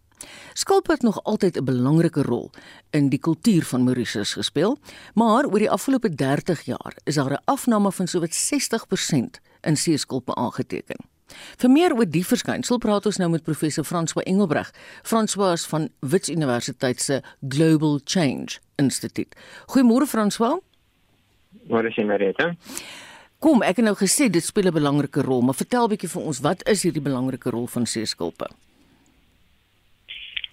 [0.54, 2.50] Skulpe het nog altyd 'n belangrike rol
[2.90, 4.78] in die kultuur van Mauritius gespeel,
[5.14, 10.34] maar oor die afgelope 30 jaar is daar 'n afname van sowat 60% in seeskulpe
[10.34, 11.11] aangeteken.
[11.58, 14.72] Vir meer oor die verskynsel praat ons nou met professor François Engelbreg.
[15.02, 19.34] François is van Wits Universiteit se Global Change Instituut.
[19.66, 20.60] Goeiemôre François.
[21.68, 22.36] Môre sien maar dit.
[23.42, 26.40] Kom, ek het nou gesê dit speel 'n belangrike rol, maar vertel bietjie vir ons,
[26.40, 28.46] wat is hierdie belangrike rol van seeskulpe?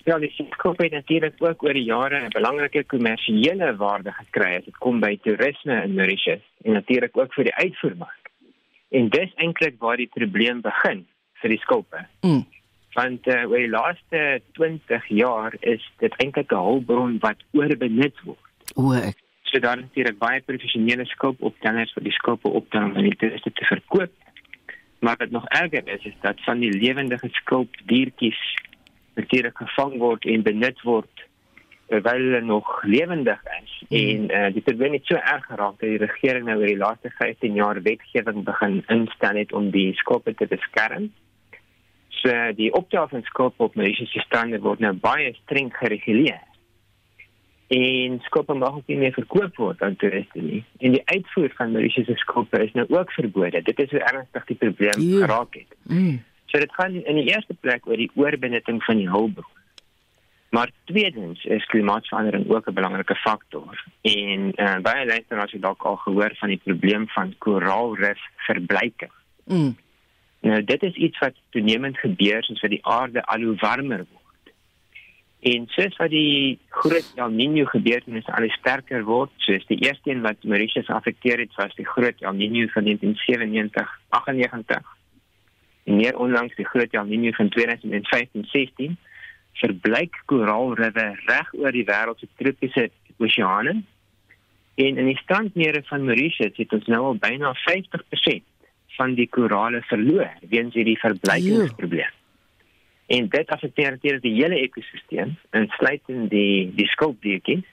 [0.10, 4.66] Ja, die seeskulpe het natuurlik ook oor die jare 'n belangrike kommersiële waarde gekry as
[4.66, 8.19] dit kom by toerisme in Mauritius en natuurlik ook vir die uitvoermark.
[8.90, 11.06] En dis eintlik waar die probleem begin
[11.42, 12.06] vir die skulpe.
[12.26, 12.46] Mm.
[12.98, 18.46] Want uh, oor die laaste 20 jaar is dit eintlik 'n hulpbron wat oorbenut word.
[18.76, 19.18] O, ek
[19.50, 24.12] So dan natuurlik baie professionele skulpoptellers vir die skulpe optel om die toeriste te verkoop.
[25.00, 28.42] Maar wat nog erger is is dat van die lewendige skulpdiertjies
[29.16, 31.26] natuurlik gevang word en benut word
[31.90, 33.79] terwyl hulle nog lewendig is.
[33.90, 36.78] En uh, dit het baie net so erg geraak dat die regering nou oor die
[36.78, 41.10] laaste 15 jaar wetgewing begin instel het om die skulpe te beskerm.
[42.22, 46.46] So die optel van skulpe op Mauritius strande word nou baie streng gereguleer.
[47.70, 50.64] En skulpe mag ook nie meer verkoop word aan toeriste nie.
[50.78, 53.62] En die uitvoer van Mauritius skulpe is nou ook verbode.
[53.62, 55.26] Dit is hoe ernstig die probleem yeah.
[55.26, 55.78] geraak het.
[55.90, 56.20] Mm.
[56.46, 59.58] So dit gaan in die eerste plek oor die oorbenutting van die hulpbron.
[60.50, 63.84] Maar tweedens is klimaatsverandering ook 'n belangrike faktor.
[64.02, 69.12] En uh, baie luisteraars het dalk al gehoor van die probleem van koraalrif verbleiking.
[69.46, 69.78] Mm.
[70.40, 74.54] Nou dit is iets wat toenemend gebeur soos wat die aarde al hoe warmer word.
[75.40, 80.22] En soos wat die groot El Niño gebeurtenisse al sterker word, soos die eerste een
[80.22, 82.92] wat Mauritius afekteer het, was die groot El Niño van 1997-98.
[85.84, 88.98] En meer onlangs die groot El Niño van 2015-16
[89.62, 93.82] verbleik koraalriwe reg oor die wêreld se tropiese oseane.
[94.80, 98.46] En in die strandmere van Mauritius het ons nou al byna 50%
[99.00, 102.16] van die korale verloor weens hierdie verbleikingsprobleem.
[103.10, 107.66] En dit affekteer natuurlik die hele ekosisteem, insluitend die die skulpdiertjies.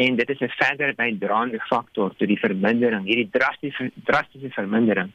[0.00, 5.12] En dit is 'n verdere bydraende faktor tot die vermindering, hierdie drastiese drastiese vermindering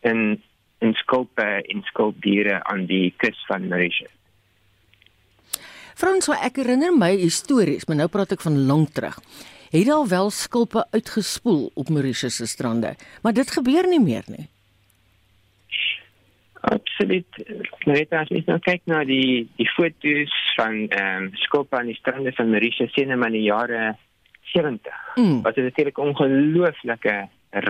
[0.00, 0.42] in
[0.78, 4.12] in skulpe en skulpdiere aan die kus van Mauritius.
[5.96, 9.16] Frans, ek herinner my histories, maar nou praat ek van lank terug.
[9.72, 12.90] Het daar wel skulpe uitgespoel op Mauritius se strande,
[13.24, 14.44] maar dit gebeur nie meer nie.
[16.66, 17.38] Absoluut.
[17.88, 21.96] Net as jy nou kyk na die die foto's van ehm um, skulpe aan die
[21.96, 23.94] strande van Mauritius sien in die jare
[24.52, 25.00] 70.
[25.16, 25.40] Mm.
[25.48, 27.16] Wat is natuurlik ongelooflike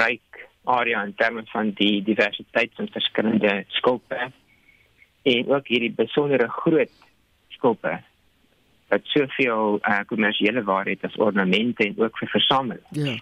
[0.01, 4.33] ryk area in terme van die diversiteit van verskillende skulpe
[5.23, 6.93] en ook hierdie besondere groot
[7.55, 8.01] skulpe
[8.89, 12.87] wat soveel uh, kommersiële waarde het as ornamente en ook vir versameling.
[12.91, 13.17] Ja.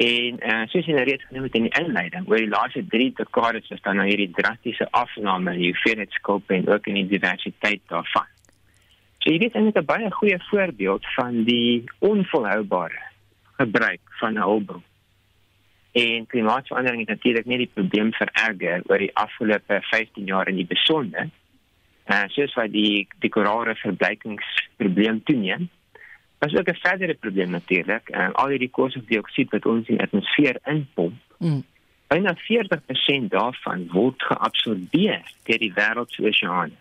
[0.00, 3.12] En uh, soos jy nou reeds genoem het in die inleiding, oor die laaste 3
[3.18, 7.08] dekades is daar nou hierdie drastiese afname in die hoeveelheid skulpe en ook in die
[7.10, 8.28] diversiteit daarvan.
[9.20, 13.02] So hier is eintlik 'n baie goeie voorbeeld van die onvolhoubare
[13.58, 14.84] gebruik van hulpbron.
[15.92, 20.66] En klimaatsverandering het natuurlik nie die probleem vererger oor die afgelope 15 jaar in die
[20.66, 21.28] besonder
[22.10, 25.68] uh, soos wat die die korale verbleikingsprobleem toeneem.
[26.40, 28.08] Is ook 'n verdere probleem natuurlik.
[28.10, 31.62] Uh, al hierdie koolstofdioksied wat ons in die atmosfeer inpomp, Mm.
[32.08, 36.76] byna 40% daarvan word geabsorbeer deur die wêreld se oseane.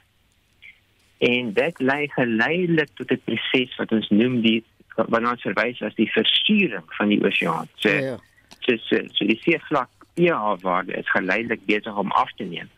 [1.17, 4.63] En dit lei geleidelik tot 'n proses wat ons noem die
[4.95, 7.67] wat ons verwys as die versuuring van die oseaan.
[7.75, 8.17] So, Ja, ja.
[8.59, 12.69] so, so, so die seevlak pH-waarde is geleidelik besig om af te neem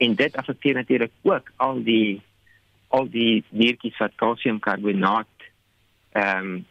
[0.00, 2.20] en dit affekteer natuurlik ook al die
[2.88, 5.48] al die diertjies wat kalsiumkarbonaat
[6.12, 6.64] ehm um,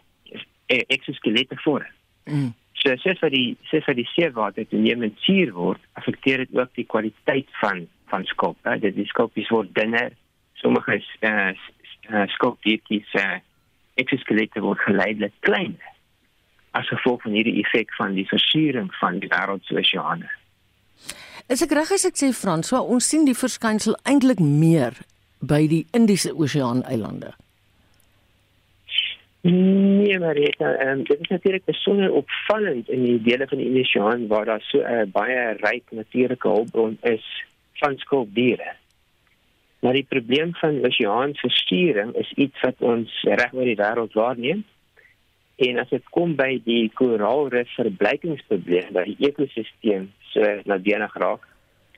[0.69, 1.87] eksoskelette vorm.
[2.25, 2.51] Mm.
[2.73, 6.85] So soos wat die soos wat die seewater toenemend suur word, affekteer dit ook die
[6.85, 8.75] kwaliteit van van skulpe.
[8.81, 10.11] Dit die skulpies word dunner.
[10.61, 11.53] Sommige eh
[12.09, 13.39] uh, skulpdiertjies eh uh,
[13.93, 15.95] eksoskelette word geleidelik kleiner
[16.71, 20.29] as gevolg van hierdie effek van die versuuring van die wêreld se oseane.
[21.49, 24.93] Is ek reg as ek sê Frans, so ons sien die verskynsel eintlik meer
[25.41, 27.31] by die Indiese Oseaan eilande.
[29.41, 34.27] Nee, Marita, um, dit is natuurlik besonder opvallend in die dele van die Indische Oseaan
[34.29, 37.25] waar daar so 'n uh, baie ryk natuurlike hulpbron is
[37.81, 38.75] van skulpdiere.
[39.79, 44.63] Maar die probleem van oseaanversturing is iets wat ons reg oor die wêreld waarneem.
[45.55, 51.47] En as dit kom by die koraalrif verblykingsprobleem, by die ekosisteem se nadeelig raak,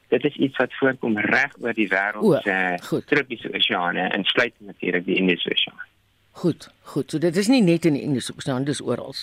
[0.07, 5.05] dit is iets wat voorkom reg oor die wêreld se tropiese oseane en sluit natuurlik
[5.05, 5.85] die Indiese Oseaan.
[6.31, 7.11] Goed, goed.
[7.11, 9.15] So dit is nie net in die Indiese Oseaan, dis oral.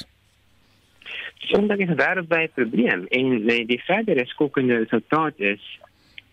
[1.48, 5.78] Sommige gevaar by 'n probleem en die, die verdere skokkende resultaat is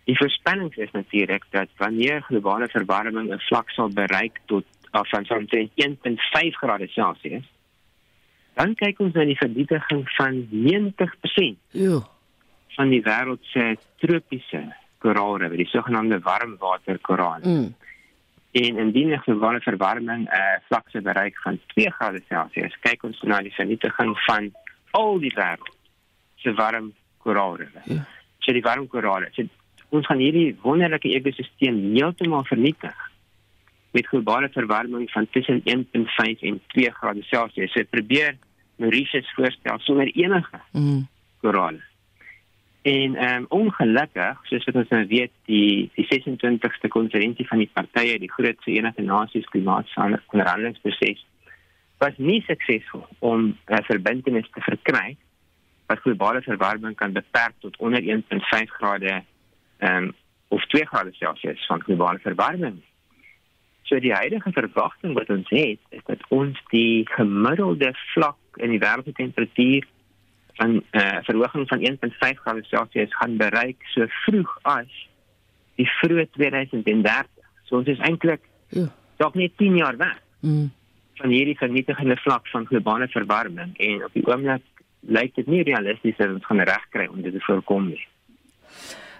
[0.05, 5.25] Die voorspelling is natuurlik dat wanneer globale verwarming 'n vlak sal bereik tot af van
[5.29, 7.43] omtrent 1.5 grade Celsius,
[8.53, 11.99] dan kyk ons na die vernietiging van 90% ja.
[12.75, 14.61] Van die wêreld se tropiese
[15.03, 17.45] koraalriviere, die sogenaamde warmwaterkorale.
[17.45, 17.73] Mm.
[18.55, 23.03] En indien die globale verwarming 'n uh, vlak sal bereik van 2 grade Celsius, kyk
[23.03, 24.51] ons na die vernietiging van
[24.91, 25.75] al die wêreld
[26.35, 27.95] se warm koraalriviere.
[27.95, 28.05] Ja.
[28.39, 29.43] So die warm korale, so
[29.89, 32.95] ons gaan hierdie wonderlike ekosisteem heeltemal vernietig
[33.95, 37.71] met globale verwarming van tussen 1.5 en 2 grade Celsius.
[37.71, 38.37] So probeer
[38.75, 41.07] Mauritius voorstel sonder enige mm.
[41.41, 41.81] korale.
[42.85, 47.69] En ehm um, ongelukkig, soos wat ons nou weet, die die 26ste konferensie van die
[47.73, 51.23] partye, die Groot Verenigde Nasies klimaatonderhandelingsproses
[52.03, 55.15] was nie suksesvol om 'n verbintenis te verkry
[55.89, 59.23] wat globale verwarming kan beperk tot onder 1.5 grade
[59.77, 60.13] ehm um,
[60.47, 62.81] of 2 grade Celsius van globale verwarming.
[63.81, 68.79] So die huidige verwagting wat ons het, is dat ons die gemiddelde vlak in die
[68.79, 69.89] wêreldtemperatuur
[70.55, 74.91] van 'n uh, verhoging van 1.5 grade Celsius gaan bereik so vroeg as
[75.75, 77.27] die vroeë 2030.
[77.63, 78.87] So ons is eintlik ja,
[79.17, 80.19] dalk net 10 jaar weg.
[80.39, 80.71] Mm.
[81.15, 84.63] van hierdie vernietigende vlak van globale verwarming en op die oomblik
[84.99, 88.01] lyk dit nie realisties dat ons gaan regkry om dit te voorkom nie.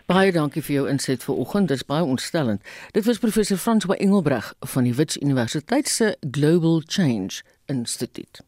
[0.05, 1.71] Baie dankie vir jou inset vanoggend.
[1.71, 2.61] Dit is baie ontstellend.
[2.93, 8.43] Dit was professor François Engelbreg van die Wits Universiteit se Global Change Instituut.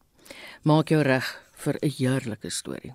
[0.62, 1.32] Maak jou reg
[1.64, 2.92] vir 'n heerlike storie.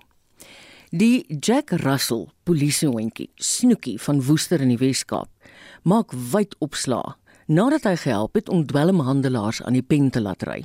[0.90, 5.28] Die Jack Russell polisiehondjie, Snoekie van Woester in die Wes-Kaap,
[5.82, 10.64] maak wyd opslaa nadat hy gehelp het om dwelmhandelaars aan die pen te laat ry.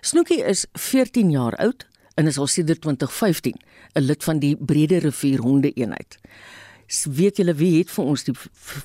[0.00, 3.54] Snoekie is 14 jaar oud en is al sedert 2015
[3.94, 6.18] 'n lid van die Brede Rivier Honde eenheid
[7.08, 8.34] weet julle wie het vir ons die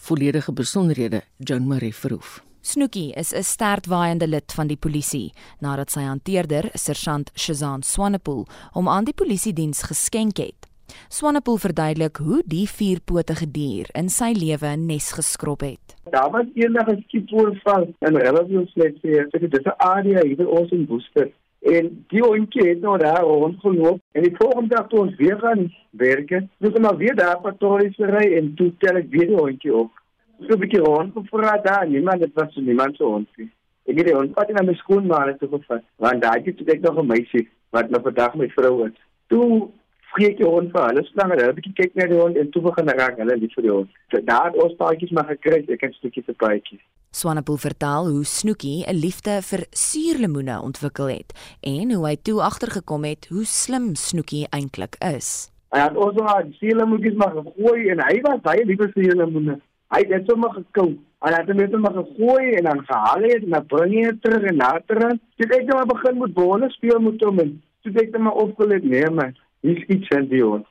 [0.07, 2.41] volledige besonderhede Joan Marie Verhoef.
[2.67, 8.87] Snoekie is 'n stertwaaiende lid van die polisie nadat sy hanteerder, sergeant Shazan Swanepoel, hom
[8.87, 10.67] aan die polisie diens geskenk het.
[11.07, 15.95] Swanepoel verduidelik hoe die vierpotige dier in sy lewe nes geskrob het.
[16.11, 19.01] Daar was eendag 'n skiepoorval in Relatief Slegs,
[19.31, 23.99] dit is 'n area hier ons in Woester En die hondjie het nou daar rondgeloop
[24.11, 27.95] en die volgende dag toe ons weer gaan werk, het ons maar weer daar patrollies
[27.95, 29.91] gery en toe tel ek weer die hondjie op.
[30.39, 33.49] So 'n bietjie rond gevra daar, niemand het was niemand so hondjie.
[33.85, 35.83] Ek het die hond pat in my skoen maar het gevat.
[35.95, 38.97] Want daai het ek nog 'n meisie wat nou vandag met vrou is.
[39.27, 39.69] Toe
[40.09, 42.89] spreek jy hond vir hulle slang hulle bietjie kyk na die hond en toe begin
[42.99, 43.89] raak hulle lief vir die hond.
[44.11, 46.81] So daar ons paadjies maar gekry, ek het 'n stukkie te paadjies.
[47.11, 53.03] Swanepoel vertel hoe Snoekie 'n liefde vir suurlemoene ontwikkel het en hoe hy toe agtergekom
[53.03, 55.51] het hoe slim Snoekie eintlik is.
[55.69, 59.59] Hy het ook al suurlemoetjies maar gegooi en hy was baie lief vir suurlemoene.
[59.93, 60.89] Hy het sommer gekou.
[61.23, 64.43] Hy het net maar gegooi en dan gehaal het en dan bring hy dit terug
[64.51, 65.03] en later.
[65.37, 68.83] Toe ek net begin met bolle speel met hom en toe ek net maar opgelet
[68.83, 70.67] nee man hier's iets in die hond.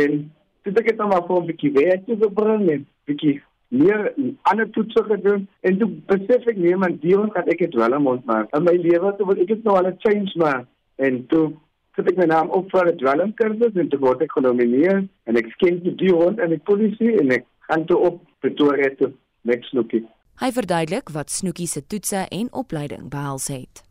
[0.00, 0.24] En
[0.64, 4.70] dit ek het dan maar vir 'n bietjie werk te bring en bietjie meer ander
[4.70, 8.24] toetse gedoen en toe besef ek nee man die hond kan ek dit wel moet
[8.24, 8.48] maak.
[8.56, 11.52] In my lewe toe wil ek dit nou al 'n change maak en toe
[11.94, 15.52] sit ek my naam op vir 'n dwelmkursus en toe word ek genomineer en ek
[15.54, 19.12] skien die hond en die polisie en ek gaan toe op Pretoria toe
[19.48, 20.04] met Snoekie.
[20.42, 23.84] Hy verduidelik wat Snoekie se toetse en opleiding behels het.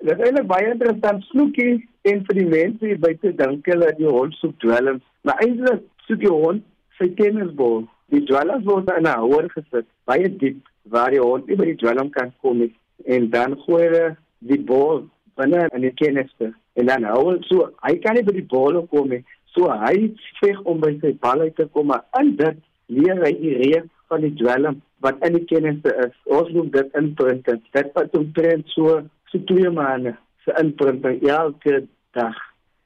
[0.00, 1.76] Dit is eintlik baie interessant Snoekie
[2.08, 5.84] en vir die mense hier buite dink hulle dat die hond soek dwelms, maar eintlik
[6.06, 6.64] soek die hond
[6.98, 7.84] sy tennisbal.
[8.10, 11.80] Die dwelms word in 'n houer gesit, baie diep waar die hond nie by die
[11.82, 12.72] dwelm kan kom nie
[13.04, 14.08] en dan gooi hy
[14.50, 15.04] die bal
[15.36, 18.80] binne in die tennisste en dan hou hy so hy kan nie by die bal
[18.92, 19.22] kom nie.
[19.54, 22.58] So hy veg om by sy bal uit te kom, maar in dit
[22.90, 26.14] leer hy die reëls van die dwelm wat in die tennisste is.
[26.26, 27.62] Ons noem dit imprinting.
[27.76, 29.00] Dit wat omtrent so
[29.30, 31.84] so twee maande se inprinting elke
[32.18, 32.38] dag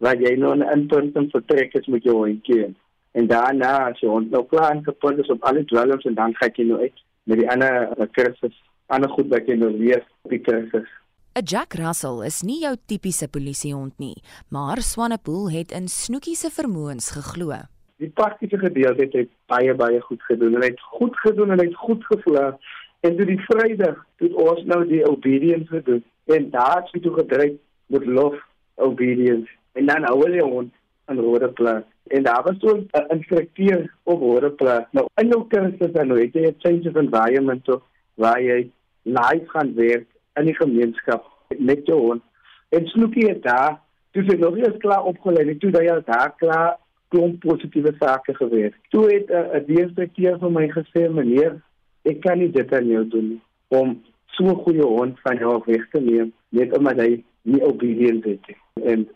[0.04, 2.74] wat jy nou 'n inprinting vertrek is met jou hondjie.
[3.12, 6.50] En daarna as jy hond nou klaar gepunt is op alle dwelms en dan gaan
[6.54, 10.30] jy nou uit met die ander eh, kursus, ander goed wat jy nou leer op
[10.30, 10.88] die kursus.
[11.34, 16.50] 'n Jack Russell is nie jou tipiese polisiehond nie, maar Swanepoel het in Snoekie se
[16.50, 17.73] vermoëns geglo.
[18.02, 20.56] Die praktiese gedeelte het baie baie goed gedoen.
[20.60, 22.52] Hy het goed gedoen en hy het goed gevloei
[23.04, 26.04] En toe die Vrydag het ons nou die obedience gedoen.
[26.32, 28.36] En daar het toe gedryf met lof
[28.74, 29.50] obedience.
[29.72, 30.70] En dan hou hulle hom
[31.04, 31.84] aan rode plaas.
[32.16, 34.86] En daar was so 'n instrukteur op rode plaas.
[34.90, 37.82] Nou in jou kursus dan nou het jy 'n change of environment of
[38.14, 38.70] waar jy
[39.02, 41.24] live gaan werk in die gemeenskap
[41.58, 42.22] met jou hond.
[42.68, 43.80] En Snookie het daar
[44.10, 46.76] toe sy nog nie eens klaar opgelei het, toe daai al daar klaar
[47.14, 48.74] klomp positiewe sake gewees.
[48.90, 51.62] Toe het 'n uh, instrukteur vir my gesê, "Meneer,
[52.02, 55.88] ek kan nie dit aan jou doen om so 'n goeie hond van jou weg
[55.90, 58.58] te neem net omdat hy nie obedient is nie."
[58.92, 59.08] En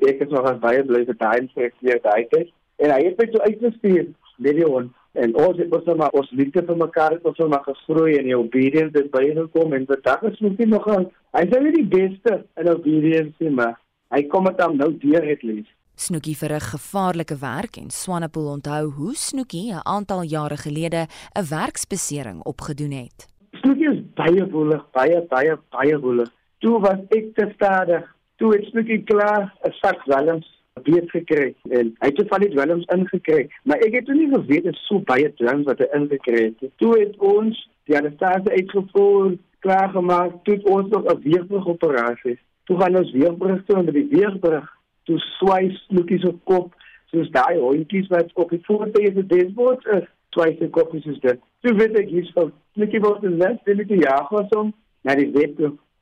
[0.00, 2.52] ek het nog baie bly vir daai instrukteur daai tyd.
[2.76, 6.30] En hy het my so uitgestuur met die hond en ons het ons maar ons
[6.30, 10.40] liefde vir mekaar het ons maar gegroei en die obedience het bygekom en vandag is
[10.44, 13.78] nog nie nog hy is nie die beste in obedience nie maar
[14.14, 18.90] hy kom dit dan nou deur het lees Snoekie verrig gevaarlike werk en Swanepoel onthou
[18.96, 21.06] hoe Snoekie 'n aantal jare gelede
[21.38, 23.26] 'n werksbesering opgedoen het.
[23.52, 26.30] Snoekie is baie woelig, baie baie baie woelig.
[26.58, 28.14] Toe was ek te stadig.
[28.36, 32.84] Toe het Snoekie klaar 'n sak walms beet gekry en hy het van die dwelms
[32.94, 36.92] ingekry maar ek het nie geweet dit so baie dwelms wat hy ingekry het toe
[36.98, 42.96] het ons die anestase uitgevoer klaar gemaak toe ons nog 'n weerbrug operasie toe gaan
[42.96, 44.75] ons weerbrug toe onder die weerbrug
[45.06, 46.74] toe swai snoekies op kop
[47.10, 48.62] soos daai hondjies wat op die
[49.08, 53.02] is die desbord is swai se koppies is dit toe weet ek hier's van snoekie
[53.04, 55.56] word in les wil ek jaag was om na die wet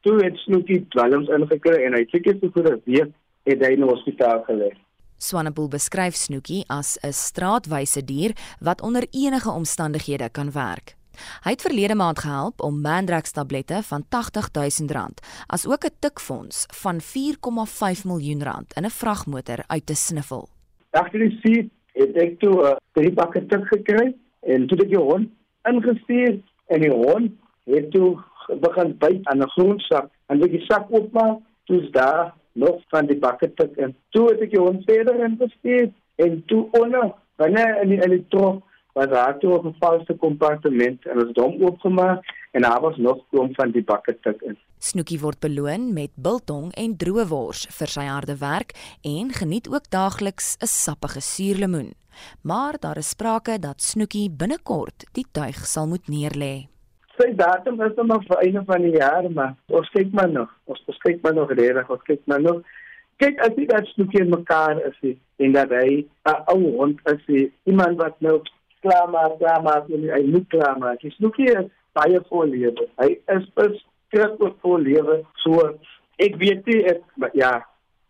[0.05, 3.13] toe het snoekie dwelms ingekry en hy seker so vir 'n week
[3.49, 4.73] het hy in die hospitaal gelê.
[5.21, 10.97] Swanepoel beskryf Snoekie as 'n straatwyse dier wat onder enige omstandighede kan werk.
[11.45, 17.01] Hy het verlede maand gehelp om Mandrax tablette van R80000 as ook 'n tikfonds van
[17.01, 20.49] 4,5 miljoen rand in 'n vragmotor uit te sniffel.
[20.91, 24.99] Agter die seat het ek toe uh, drie pakke tik gekry en toe het die
[24.99, 25.29] hond
[25.63, 27.33] ingestuur en die hond
[27.65, 28.19] het toe
[28.61, 33.19] begin byt aan 'n grondsak en ek die sak oopmaak, toe's daar nog van die
[33.19, 38.03] bakketik en toe het ek die hond verder investeer en toe onder wanneer in die
[38.03, 38.63] elektro
[38.95, 43.19] was daar toe 'n valse kompartement en ons het hom oopgemaak en daar was nog
[43.31, 44.59] klomp van die bakketik in.
[44.79, 49.91] Snoekie word beloon met biltong en droë wors vir sy harde werk en geniet ook
[49.91, 51.95] daagliks 'n sappige suurlemoen.
[52.43, 56.69] Maar daar is sprake dat Snoekie binnekort die tuig sal moet neerlê
[57.19, 60.51] sy datum is nog vir einde van die jaar, maar ons kyk maar nog.
[60.71, 62.63] Ons kyk maar nog reg, ons kyk maar nog.
[63.23, 64.99] Kyk as dit dat stukkie in mekaar is
[65.39, 68.41] en dat hy 'n ou hond is, iemand wat nou
[68.85, 71.03] klaar maak, klaar maak, en hy moet klaar maak.
[71.05, 72.89] Hy stukkie is baie vol lewe.
[73.01, 75.21] Hy is beskikbaar vol lewe.
[75.45, 75.71] So
[76.23, 77.55] ek weet nie ek maar ja,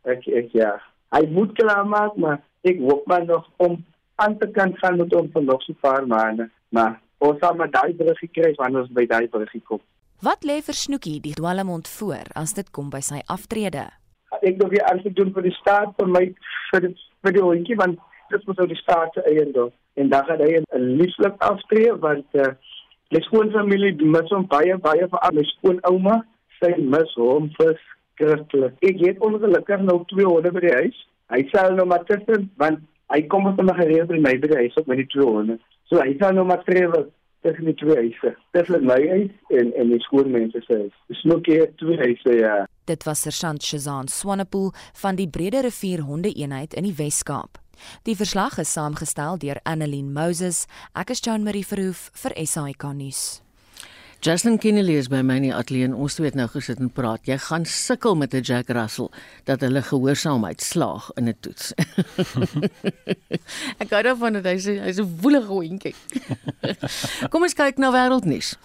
[0.09, 0.75] ek ek ja.
[1.15, 3.81] Hy moet klaar maak, maar ek hoop maar nog om
[4.23, 6.51] aan te kan gaan met hom vir nog so 'n paar maande.
[6.71, 9.81] Maar ons sal met daai brug gekry wanneer ons by daai brug kom.
[10.23, 13.91] Wat lê vir Snoekie die dwelmond voor as dit kom by sy aftrede?
[14.43, 16.25] Ek dink jy alles doen vir die staat vir my
[16.71, 17.99] vir die, vir die hondjie want
[18.35, 22.39] dit moet nou die staat se eiendom en dan gaan hy 'n lieflik aftree want
[22.45, 22.53] uh,
[23.15, 26.21] die skoon familie mis hom baie baie vir al my skoon ouma
[26.61, 27.75] sy mis hom vir
[28.15, 28.79] skriftelik.
[28.91, 30.99] Ek het ongelukkig nou twee honde by die huis.
[31.35, 34.63] Hy sal nou maar tussen want hy kom met 'n gereelde by my by die
[34.65, 35.59] huis op met die twee honde.
[35.91, 37.11] So hy sal nou maar trewel
[37.43, 38.37] tussen die twee huise.
[38.53, 40.95] Dis net my huis en en die skoolmense se huis.
[41.09, 42.67] Dis nog keer twee huise ja.
[42.85, 47.64] Dit was Sergeant Shazan Swanepoel van die Brede Rivier Honde Eenheid in die Wes-Kaap.
[48.05, 50.67] Die verslag is saamgestel deur Annelien Moses.
[50.95, 53.41] Ek is Jean Marie Verhoef vir SAK nuus.
[54.25, 57.21] Justin Kennedy is by my in die ateljee en ons het nou gesit en praat.
[57.29, 59.11] Jy gaan sukkel met 'n Jack Russell
[59.45, 61.75] dat hulle gehoorsaamheid slaag in 'n toets.
[63.81, 65.95] Ek gou daarvan dat hy sê hy's 'n woelige hondjie.
[67.31, 68.57] Kom ons kyk na wêreldnuus.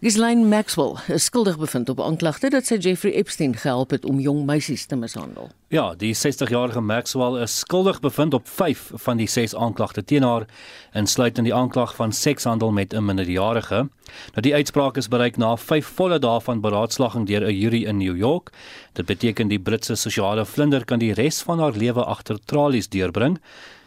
[0.00, 4.44] Ghislaine Maxwell is skuldig bevind op aanklagte dat sy Jeffrey Epstein gehelp het om jong
[4.46, 5.48] meisies te mishandel.
[5.74, 10.46] Ja, die 60-jarige Maxwell is skuldig bevind op 5 van die 6 aanklagte teen haar,
[10.94, 13.88] insluitend die aanklag van sekshandel met 'n minderjarige.
[14.34, 17.96] Nou die uitspraak is bereik na 5 volle dae van beraadslaging deur 'n jury in
[17.96, 18.52] New York.
[18.92, 23.40] Dit beteken die Britse sosiale vlinder kan die res van haar lewe agter tralies deurbring.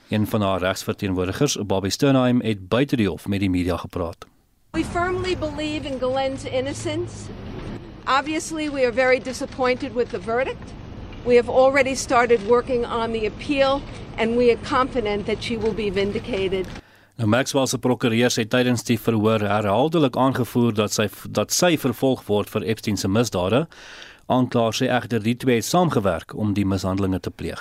[0.10, 4.31] Een van haar regsverteenwoordigers, Bobby Sternheim, het buite die hof met die media gepraat.
[4.74, 7.28] We firmly believe in Galen's innocence.
[8.08, 10.74] Obviously, we are very disappointed with the verdict.
[11.26, 13.82] We have already started working on the appeal,
[14.18, 16.68] and we are confident that she will be vindicated.
[17.20, 22.24] Nou Maxwell se prokureur sê tydens die verhoor herhaaldelik aangevoer dat sy dat sy vervolg
[22.32, 23.66] word vir Epstein se misdade.
[24.32, 27.60] Aanklaer sê egter die twee het saamgewerk om die mishandelinge te pleeg.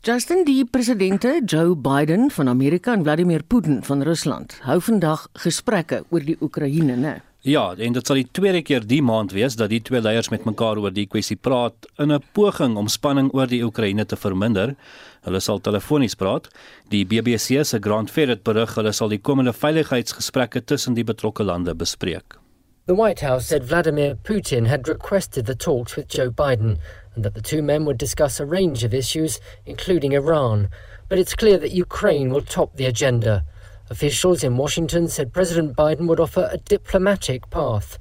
[0.00, 5.98] Justin die presidente Joe Biden van Amerika en Vladimir Putin van Rusland hou vandag gesprekke
[6.08, 7.12] oor die Oekraïne, né?
[7.44, 10.48] Ja, en dit sal die tweede keer die maand wees dat die twee leiers met
[10.48, 14.74] mekaar oor die kwessie praat in 'n poging om spanning oor die Oekraïne te verminder.
[15.20, 16.48] Hulle sal telefonies praat.
[16.88, 21.74] Die BBC se Grant Ferret berig hulle sal die komende veiligheidsgesprekke tussen die betrokke lande
[21.74, 22.40] bespreek.
[22.86, 26.78] The White House said Vladimir Putin had requested the talks with Joe Biden
[27.14, 30.68] and that the two men would discuss a range of issues, including Iran.
[31.08, 33.44] But it's clear that Ukraine will top the agenda.
[33.90, 37.98] Officials in Washington said President Biden would offer a diplomatic path.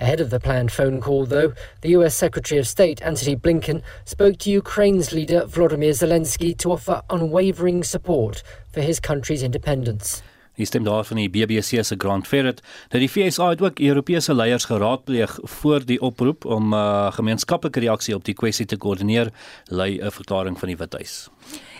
[0.00, 4.38] Ahead of the planned phone call, though, the US Secretary of State Antony Blinken spoke
[4.38, 8.42] to Ukraine's leader Volodymyr Zelensky to offer unwavering support
[8.72, 10.22] for his country's independence.
[10.56, 14.34] Die stem daar van die BBC se Grant Ferret dat die FSA het ook Europese
[14.34, 19.32] leiers geraadpleeg voor die oproep om 'n uh, gemeenskaplike reaksie op die kwessie te koördineer,
[19.64, 21.28] lei 'n verklaring van die Withuis.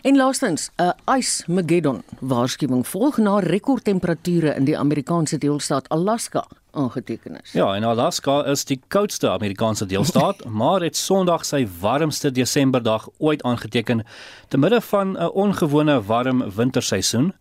[0.02, 7.40] En laastens, 'n ice Mageddon waarskuwing volg na rekordtemperature in die Amerikaanse deelstaat Alaska aangeteken
[7.42, 7.52] is.
[7.52, 13.42] Ja, en Alaska is die koudste Amerikaanse deelstaat, maar het Sondag sy warmste Desemberdag ooit
[13.42, 14.04] aangeteken
[14.48, 17.34] te midde van 'n ongewone warm winterseisoen.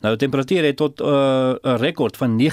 [0.00, 2.46] Nou temperatuur het tot 'n uh, rekord van 19,4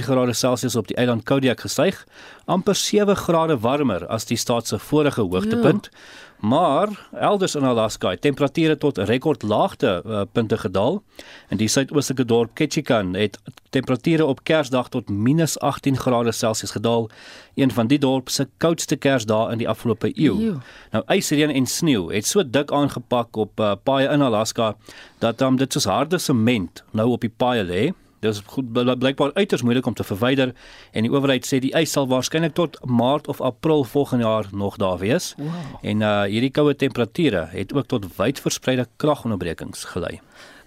[0.00, 2.06] grade Celsius op die eiland Kodiak gestyg,
[2.44, 5.88] amper 7 grade warmer as die staat se vorige hoogtepunt.
[5.92, 5.98] Ja.
[6.44, 11.02] Maar elders in Alaska het temperature tot rekordlaagte uh, punte gedaal.
[11.48, 13.38] In die suidoostelike dorp Ketchikan het
[13.70, 17.08] temperature op Kersdag tot -18 grade Celsius gedaal,
[17.54, 20.32] een van die dorp se koudste Kersdae in die afgelope eeu.
[20.32, 20.60] Eeuw.
[20.90, 24.74] Nou ysreën en sneeu het so dik aangepak op uh, paaie in Alaska
[25.18, 27.84] dat um, dit soos harde sement nou op die paaie lê.
[28.24, 30.54] Dit is goed blykbaar uiters moeilik om te verwyder
[30.92, 34.78] en die owerheid sê die ys sal waarskynlik tot Maart of April volgende jaar nog
[34.80, 35.34] daar wees.
[35.36, 35.52] Wow.
[35.82, 40.20] En uh hierdie koue temperature het ook tot wyd verspreide kragonderbrekings gelei.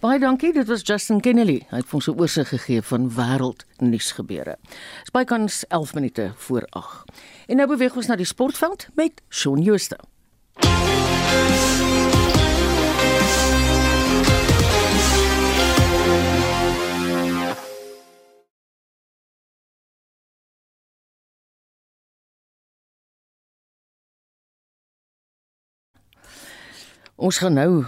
[0.07, 1.57] Baie dankie, dit was Justin Kennedy.
[1.67, 4.55] Hy het vir ons 'n oorsig gegee van wêreldnuus gebeure.
[5.03, 7.11] Spykans 11 minute voor 8.
[7.47, 9.99] En nou beweeg ons na die sportveld met Shaun Schuster.
[27.17, 27.81] Ons gaan nou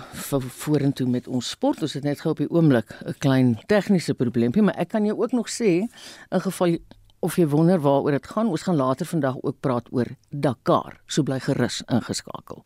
[0.57, 1.83] vorentoe met ons sport.
[1.85, 5.21] Ons het net gou op die oomblik 'n klein tegniese probleempie, maar ek kan jou
[5.21, 5.85] ook nog sê
[6.29, 6.77] in geval
[7.19, 10.99] of jy wonder waaroor dit gaan, ons gaan later vandag ook praat oor Dakar.
[11.05, 12.63] So bly gerus ingeskakel.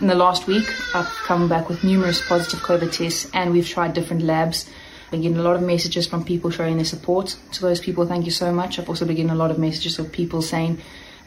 [0.00, 3.94] In the last week, I've come back with numerous positive COVID tests and we've tried
[3.94, 4.66] different labs.
[4.66, 7.38] I've been getting a lot of messages from people showing their support.
[7.50, 8.78] To those people, thank you so much.
[8.78, 10.78] I've also been getting a lot of messages of people saying,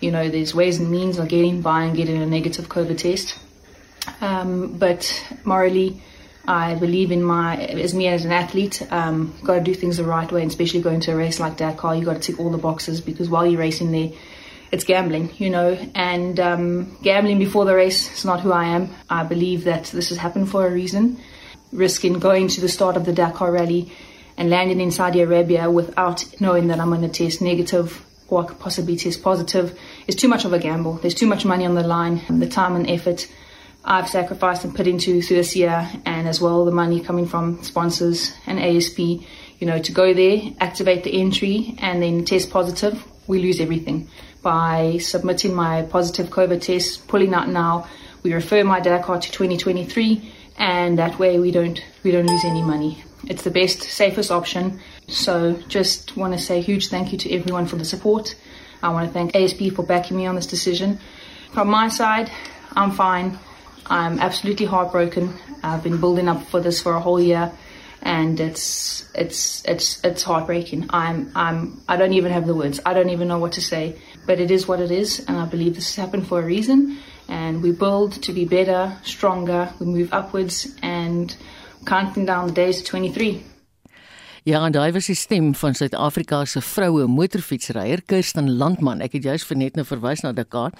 [0.01, 3.44] you know, there's ways and means of getting by and getting a negative COVID test.
[4.21, 6.01] Um, but morally,
[6.47, 8.81] I believe in my as me as an athlete.
[8.91, 11.57] Um, got to do things the right way, and especially going to a race like
[11.57, 14.11] Dakar, you got to tick all the boxes because while you're racing there,
[14.71, 15.77] it's gambling, you know.
[15.95, 18.89] And um, gambling before the race is not who I am.
[19.09, 21.19] I believe that this has happened for a reason.
[21.71, 23.91] Risking going to the start of the Dakar rally
[24.37, 28.95] and landing in Saudi Arabia without knowing that I'm going to test negative or possibly
[28.95, 29.77] test positive
[30.07, 30.93] is too much of a gamble.
[30.93, 33.27] There's too much money on the line, the time and effort
[33.87, 37.61] I've sacrificed and put into through this year, and as well the money coming from
[37.63, 39.21] sponsors and ASP, you
[39.61, 44.09] know, to go there, activate the entry, and then test positive, we lose everything.
[44.41, 47.87] By submitting my positive COVID test, pulling out now,
[48.23, 52.63] we refer my Dakar to 2023, and that way we don't we don't lose any
[52.63, 53.03] money.
[53.27, 54.79] It's the best, safest option.
[55.07, 58.35] So just want to say a huge thank you to everyone for the support.
[58.81, 60.99] I want to thank ASP for backing me on this decision.
[61.51, 62.31] From my side,
[62.75, 63.37] I'm fine.
[63.87, 65.33] I'm absolutely heartbroken.
[65.63, 67.51] I've been building up for this for a whole year
[68.01, 70.87] and it's it's it's it's heartbreaking.
[70.89, 72.79] I'm I'm I don't even have the words.
[72.85, 73.99] I don't even know what to say.
[74.25, 76.97] But it is what it is and I believe this has happened for a reason
[77.27, 81.35] and we build to be better, stronger, we move upwards and
[81.85, 83.43] counting down the days to 23.
[84.45, 88.99] Ja, en daai was die stem van Suid-Afrika se vroue motorfietsryer Kirsten Landman.
[89.01, 90.75] Ek het juis vir net nou verwys na Dakar.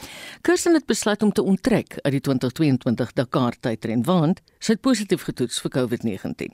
[0.45, 5.25] Kirsten het besluit om te onttrek uit die 2022 Dakar tydren want sy het positief
[5.25, 6.53] getoets vir COVID-19.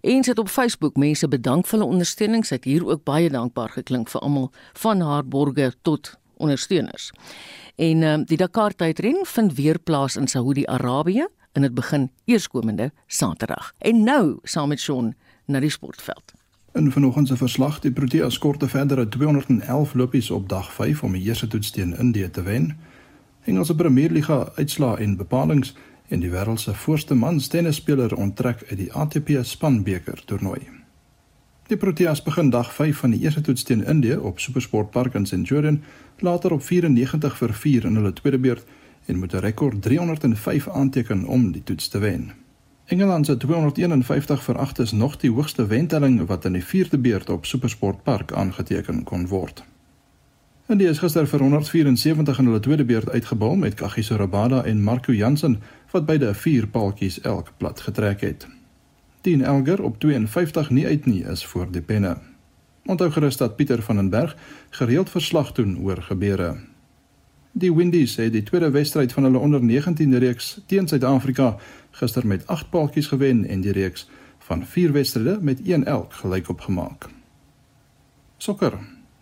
[0.00, 2.48] En sy het op Facebook mense bedank vir hulle ondersteuning.
[2.48, 4.48] Sy het hier ook baie dankbaar geklink vir almal
[4.80, 7.10] van haar borgers tot ondersteuners.
[7.76, 13.74] En um, die Dakar tydren vind weer plaas in Saudi-Arabië en dit begin eerskomende Saterdag.
[13.84, 15.12] En nou saam met Shaun
[15.44, 16.37] na die sportveld.
[16.72, 21.22] In vanoggend se verslag, die Proteas korte verdere 211 lopies op dag 5 om die
[21.22, 22.76] eerste toets teen Indië te wen.
[23.44, 25.72] Engelse Premierliga uitslaa en bepalinge
[26.08, 30.60] en die wêreld se voorste mans tennisspeler onttrek uit die ATP spanbeker toernooi.
[31.68, 35.26] Die Proteas begin dag 5 van die eerste toets teen Indië op Supersport Park in
[35.26, 35.82] St Jordan,
[36.18, 38.64] later op 94 vir 4 in hulle tweede beurt
[39.06, 42.32] en moet 'n rekord 305 aanteken om die toets te wen.
[42.88, 47.30] Engeland se 251 vir 8 is nog die hoogste wentelling wat in die vierde beurt
[47.30, 49.60] op Supersport Park aangeteken kon word.
[50.66, 55.12] Indy is gister vir 174 in hulle tweede beurt uitgebal met Kagiso Rabada en Marco
[55.12, 55.58] Jansen
[55.90, 58.48] wat beide 4 paaltjies elk plat getrek het.
[59.20, 62.16] 10 Elger op 52 nie uit nie is voor die penne.
[62.86, 64.36] Onthou gerus dat Pieter van den Berg
[64.70, 66.56] gereeld verslag doen oor gebeure.
[67.58, 71.56] Die Windies het die tweede wedstryd van hulle onder 19 reeks teen Suid-Afrika
[71.90, 76.48] gister met 8 paaltjies gewen en die reeks van 4 wedstryde met 1 elk gelyk
[76.48, 77.08] opgemaak.
[78.36, 78.78] Sokker.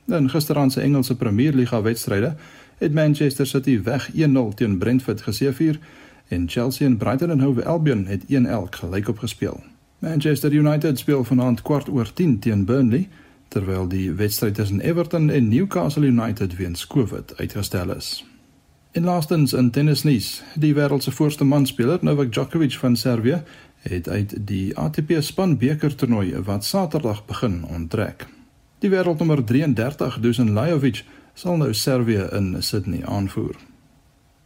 [0.07, 2.37] In gisteraand se Engelse Premierliga wedstryde
[2.79, 4.15] het Manchester City weg 1-0
[4.55, 5.79] teen Brentford geseëvier
[6.29, 9.63] en Chelsea en Brighton and Hove Albion het 1 elk gelyk opgespeel.
[9.99, 13.09] Manchester United speel vanaand kwart oor 10 teen Burnley
[13.49, 18.25] terwyl die wedstryd tussen Everton en Newcastle United weens COVID uitgestel is.
[18.93, 23.43] En laastens in tennisnuus, die wêreld se voorste manspeler Novak Djokovic van Servië
[23.81, 28.27] het uit die ATP span beker toernooi wat Saterdag begin onttrek.
[28.79, 33.57] Die wêreldnommer 33 Dusan Lajovic sal nou Servië in Sydney aanvoer.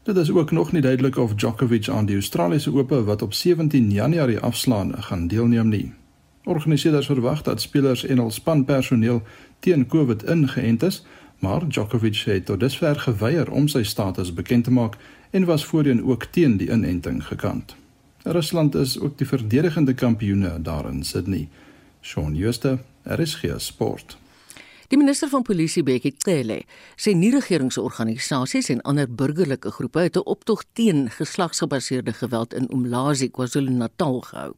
[0.03, 3.91] Dit is ook nog nie duidelik of Djokovic aan die Australiese Ope wat op 17
[3.91, 5.93] Januarie afslaan gaan deelneem nie.
[6.45, 9.23] Organiseerders verwag dat spelers en al spanpersoneel
[9.59, 11.05] teen COVID ingeënt is,
[11.39, 14.97] maar Djokovic het tot dusver geweier om sy status bekend te maak
[15.31, 17.77] en was voorheen ook teen die inenting gekant.
[18.23, 21.49] Rusland is ook die verdedigende kampioene daar in Sydney.
[22.01, 24.17] Shaun Schuster, RSG Sport.
[24.89, 26.65] Die minister van Polisie Bekkie Cele
[26.99, 33.31] sê nie regeringsorganisasies en ander burgerlike groepe het 'n optog teen geslagsgebaseerde geweld in Umlazi,
[33.31, 34.53] KwaZulu-Natal gehou.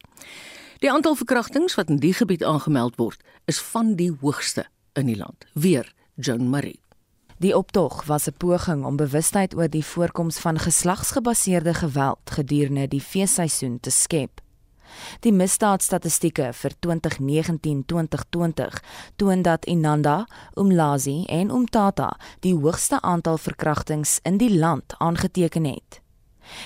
[0.82, 4.64] Die aantal verkrachtings wat in die gebied aangemeld word, is van die hoogste
[4.98, 5.46] in die land.
[5.54, 6.80] Weer Joan Marie.
[7.38, 13.00] Die optog was 'n poging om bewustheid oor die voorkoms van geslagsgebaseerde geweld gedurende die
[13.00, 14.40] feesseisoen te skep.
[15.20, 18.82] Die misdaadstatistieke vir 2019-2020
[19.16, 26.01] toon dat Inanda, Umlazi en Umtata die hoogste aantal verkrachtings in die land aangeteken het.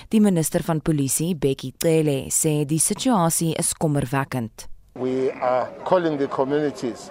[0.09, 4.69] Die minister van polisie, Bekkie Cele, sê die situasie is kommerwekkend.
[4.95, 7.11] We are calling the communities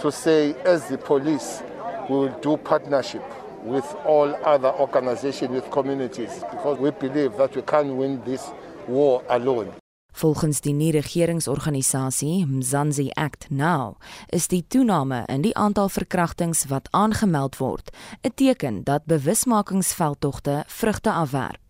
[0.00, 1.62] to say as the police
[2.08, 3.22] we will do partnership
[3.64, 8.50] with all other organizations with communities because we believe that we can't win this
[8.86, 9.70] war alone.
[10.18, 14.00] Volgens die nuwe regeringsorganisasie Mzansi Act Now
[14.34, 17.90] is die toename in die aantal verkrachtings wat aangemeld word
[18.22, 21.67] 'n teken dat bewusmakingsveldtogte vrugte afwerp.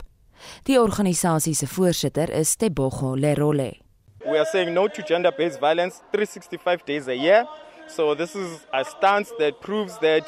[0.62, 3.80] Die organisasie se voorsitter is Tebogo Lerole.
[4.26, 7.46] We are saying no to gender-based violence 365 days a year.
[7.88, 10.26] So this is a stance that proves that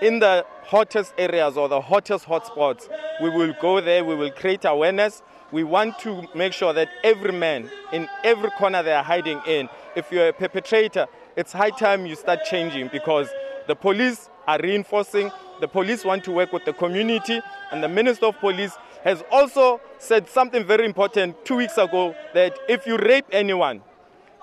[0.00, 2.88] in the hottest areas or the hottest hotspots,
[3.20, 5.22] we will go there, we will create awareness.
[5.50, 9.68] We want to make sure that every man in every corner they are hiding in,
[9.96, 13.28] if you're a perpetrator, it's high time you start changing because
[13.68, 15.30] the police are reinforcing,
[15.60, 17.40] the police want to work with the community,
[17.70, 18.72] and the Minister of Police
[19.04, 23.82] has also said something very important two weeks ago that if you rape anyone,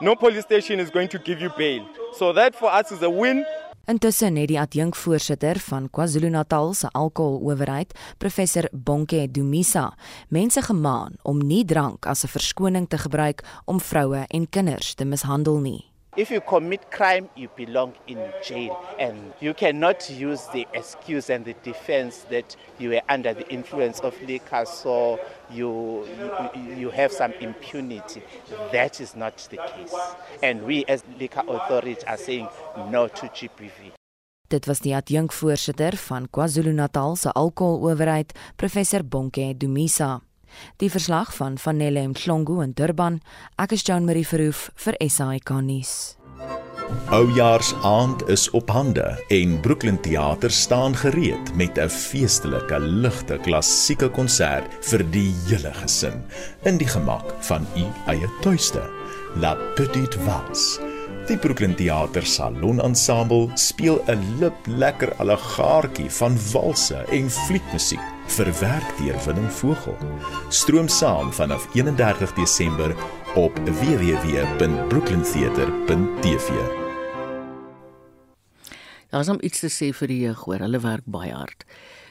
[0.01, 1.85] no police station is going to give you bail.
[2.13, 3.45] So that for us is a win.
[3.89, 9.87] Intussen het die adjunkvoorsitter van KwaZulu-Natal se alkoholowerheid, professor Bonke Dumisa,
[10.29, 15.05] mense gemaan om nie drank as 'n verskoning te gebruik om vroue en kinders te
[15.05, 15.89] mishandel nie.
[16.17, 18.83] If you commit crime, you belong in jail.
[18.97, 23.99] And you cannot use the excuse and the defense that you were under the influence
[23.99, 25.19] of liquor, so
[25.51, 26.07] you,
[26.55, 28.23] you, you have some impunity.
[28.71, 29.95] That is not the case.
[30.41, 32.47] And we, as liquor authority, are saying
[32.89, 33.91] no to GPV.
[34.49, 40.28] Dit was die adjunkvoorsitter van KwaZulu-Natal se alkoholowerheid, professor Bonke Dumisa.
[40.77, 43.21] Die verslag van Vanelle Mhlongo in Durban.
[43.57, 46.15] Ek is Joan Marie Verhoef vir SAK nuus.
[47.09, 54.85] Oujaarsaand is op hande en Brooklyn Theater staan gereed met 'n feestelike ligte klassieke konsert
[54.89, 56.23] vir die hele gesin
[56.63, 58.81] in die gemak van u eie tuiste.
[59.35, 60.79] La Petite Vals.
[61.29, 68.97] Die Brooklyn Theater Salon Ensemble speel 'n lip lekker allegaartjie van walse en fliekmusiek verwerk
[68.97, 69.95] deur Willem Vogel.
[70.49, 72.95] Stroom saam vanaf 31 Desember
[73.35, 76.49] op www.brooklyntheater.tv.
[79.09, 81.65] Daar's om iets te sê vir die jeug hoor, hulle werk baie hard.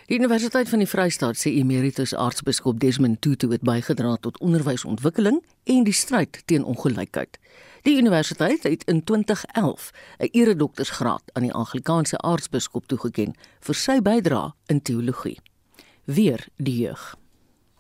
[0.06, 5.84] Die Universiteit van die Vrystaat sê emeritus aartsbiskop Desmond Tutu het bygedra tot onderwysontwikkeling en
[5.84, 7.38] die stryd teen ongelykheid.
[7.82, 14.52] Die universiteit het in 2011 'n eredoktorsgraad aan die Anglikaanse aartsbiskop toegekend vir sy bydrae
[14.66, 15.40] in teologie.
[16.04, 17.16] Weer die jeug.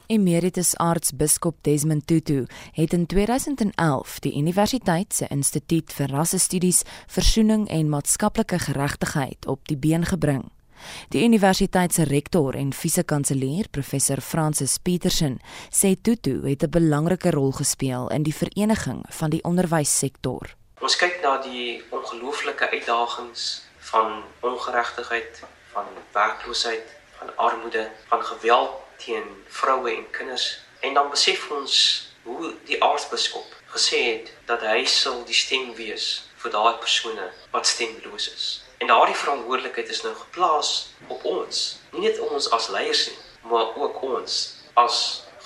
[0.06, 7.88] Emeritus aartsbiskop Desmond Tutu het in 2011 die universiteit se instituut vir rassestudies, versoening en
[7.88, 10.48] maatskaplike geregtigheid op die been gebring.
[11.08, 17.52] Die universiteit se rektor en vise-kanselier, professor Francis Petersen, sê Tutu het 'n belangrike rol
[17.52, 20.54] gespeel in die vereniging van die onderwyssektor.
[20.80, 26.86] Ons kyk na die ongelooflike uitdagings van ongeregtigheid, van werkloosheid,
[27.18, 31.74] van armoede, van geweld teen vroue en kinders en dan besef ons
[32.22, 36.06] hoe die aartsbiskop gesê het dat hy sal die stem wees
[36.42, 38.46] vir daai persone wat stemloos is.
[38.78, 43.16] En daardie verantwoordelikheid is nou geplaas op ons, nie net ons as leiers nie,
[43.50, 44.36] maar ook ons
[44.78, 44.98] as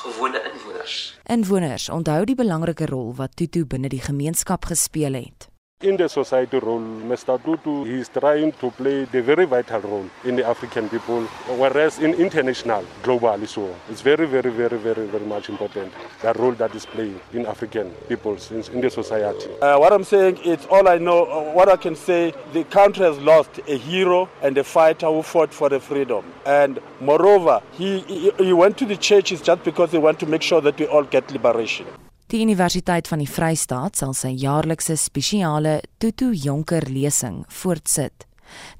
[0.03, 0.99] gewone inwoners.
[1.25, 5.52] Inwoners onthou die belangrike rol wat Tutu binne die gemeenskap gespeel het.
[5.83, 7.43] In the society role, Mr.
[7.43, 11.23] Tutu is trying to play the very vital role in the African people,
[11.59, 16.53] whereas in international, globally so, it's very, very, very, very, very much important, the role
[16.53, 19.51] that is playing in African peoples in, in the society.
[19.61, 23.05] Uh, what I'm saying is all I know, uh, what I can say, the country
[23.05, 26.25] has lost a hero and a fighter who fought for the freedom.
[26.47, 30.43] And moreover, he, he, he went to the churches just because he wanted to make
[30.43, 31.87] sure that we all get liberation.
[32.31, 38.27] Die Universiteit van die Vrystaat sal sy jaarlikse spesiale Tutu Jonker lesing voortsit.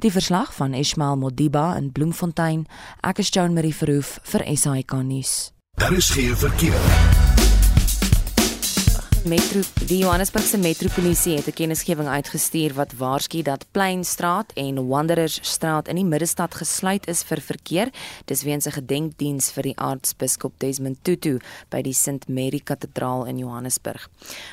[0.05, 2.67] Die verslag van Ismail Modiba in Bloemfontein,
[3.03, 5.53] ek is Joan Marie Verhoef vir SAK nuus.
[5.81, 7.32] Daar is geen verkeer.
[9.25, 15.89] Metro die Johannesburgse metropolisie het 'n kennisgewing uitgestuur wat waarsku dat Pleinstraat en Wanderers Straat
[15.89, 17.91] in die middestad gesluit is vir verkeer.
[18.25, 23.39] Dis weens 'n gedenkdiens vir die aartsbiskop Desmond Tutu by die St Mary Kathedraal in
[23.39, 24.09] Johannesburg.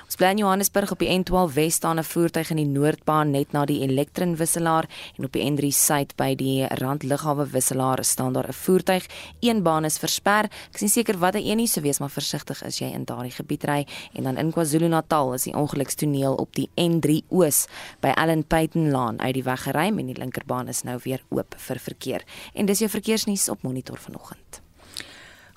[0.06, 3.52] Ons bly in Johannesburg op die N12 Wes staan 'n voertuig in die noordbaan net
[3.52, 8.48] na die Elektrin wisselaar en op die N3 suid by die Randlughawe wisselaar staan daar
[8.48, 9.06] 'n voertuig.
[9.40, 10.44] Een baan is versper.
[10.44, 13.32] Ek is nie seker watter een nie, so wees maar versigtig as jy in daardie
[13.32, 17.62] gebied ry en dan in KwaZulu-Natal is die ongelukstoneel op die N3 Oos
[18.04, 21.56] by Allen Peyton Laan uit die weg geruim en die linkerbaan is nou weer oop
[21.56, 22.26] vir verkeer.
[22.54, 24.60] En dis jou verkeersnuus op Monitor vanoggend.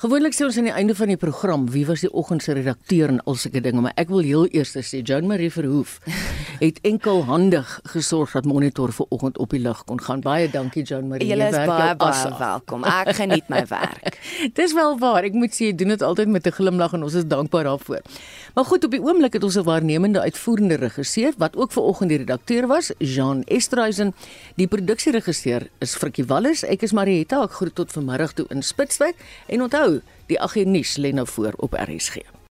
[0.03, 3.13] Gewoonlik sê ons aan die einde van die program wie was die oggend se redakteur
[3.13, 6.01] en al sulke dinge, maar ek wil heel eers sê Joan Marie Verhoef
[6.65, 10.25] het enkelhandig gesorg dat monitor vir oggend op die lug kon gaan.
[10.25, 11.29] Baie dankie Joan Marie.
[11.31, 12.83] Jy is baie baie welkom.
[12.91, 14.19] Ek geniet my werk.
[14.59, 15.23] Dis wel waar.
[15.29, 18.03] Ek moet sê jy doen dit altyd met 'n glimlag en ons is dankbaar daarvoor.
[18.59, 22.11] Maar goed, op die oomblik het ons 'n waarnemende uitvoerende regisseur wat ook ver oggend
[22.11, 24.15] die redakteur was, Jean Estreisen.
[24.59, 26.67] Die produksieregisseur is Frikkie Wallis.
[26.67, 27.43] Ek is Marietta.
[27.47, 29.15] Ek groet tot vanmiddag toe in Spitsberg
[29.47, 29.92] en onthou
[30.33, 32.17] Die agternuus lê nou voor op RSG.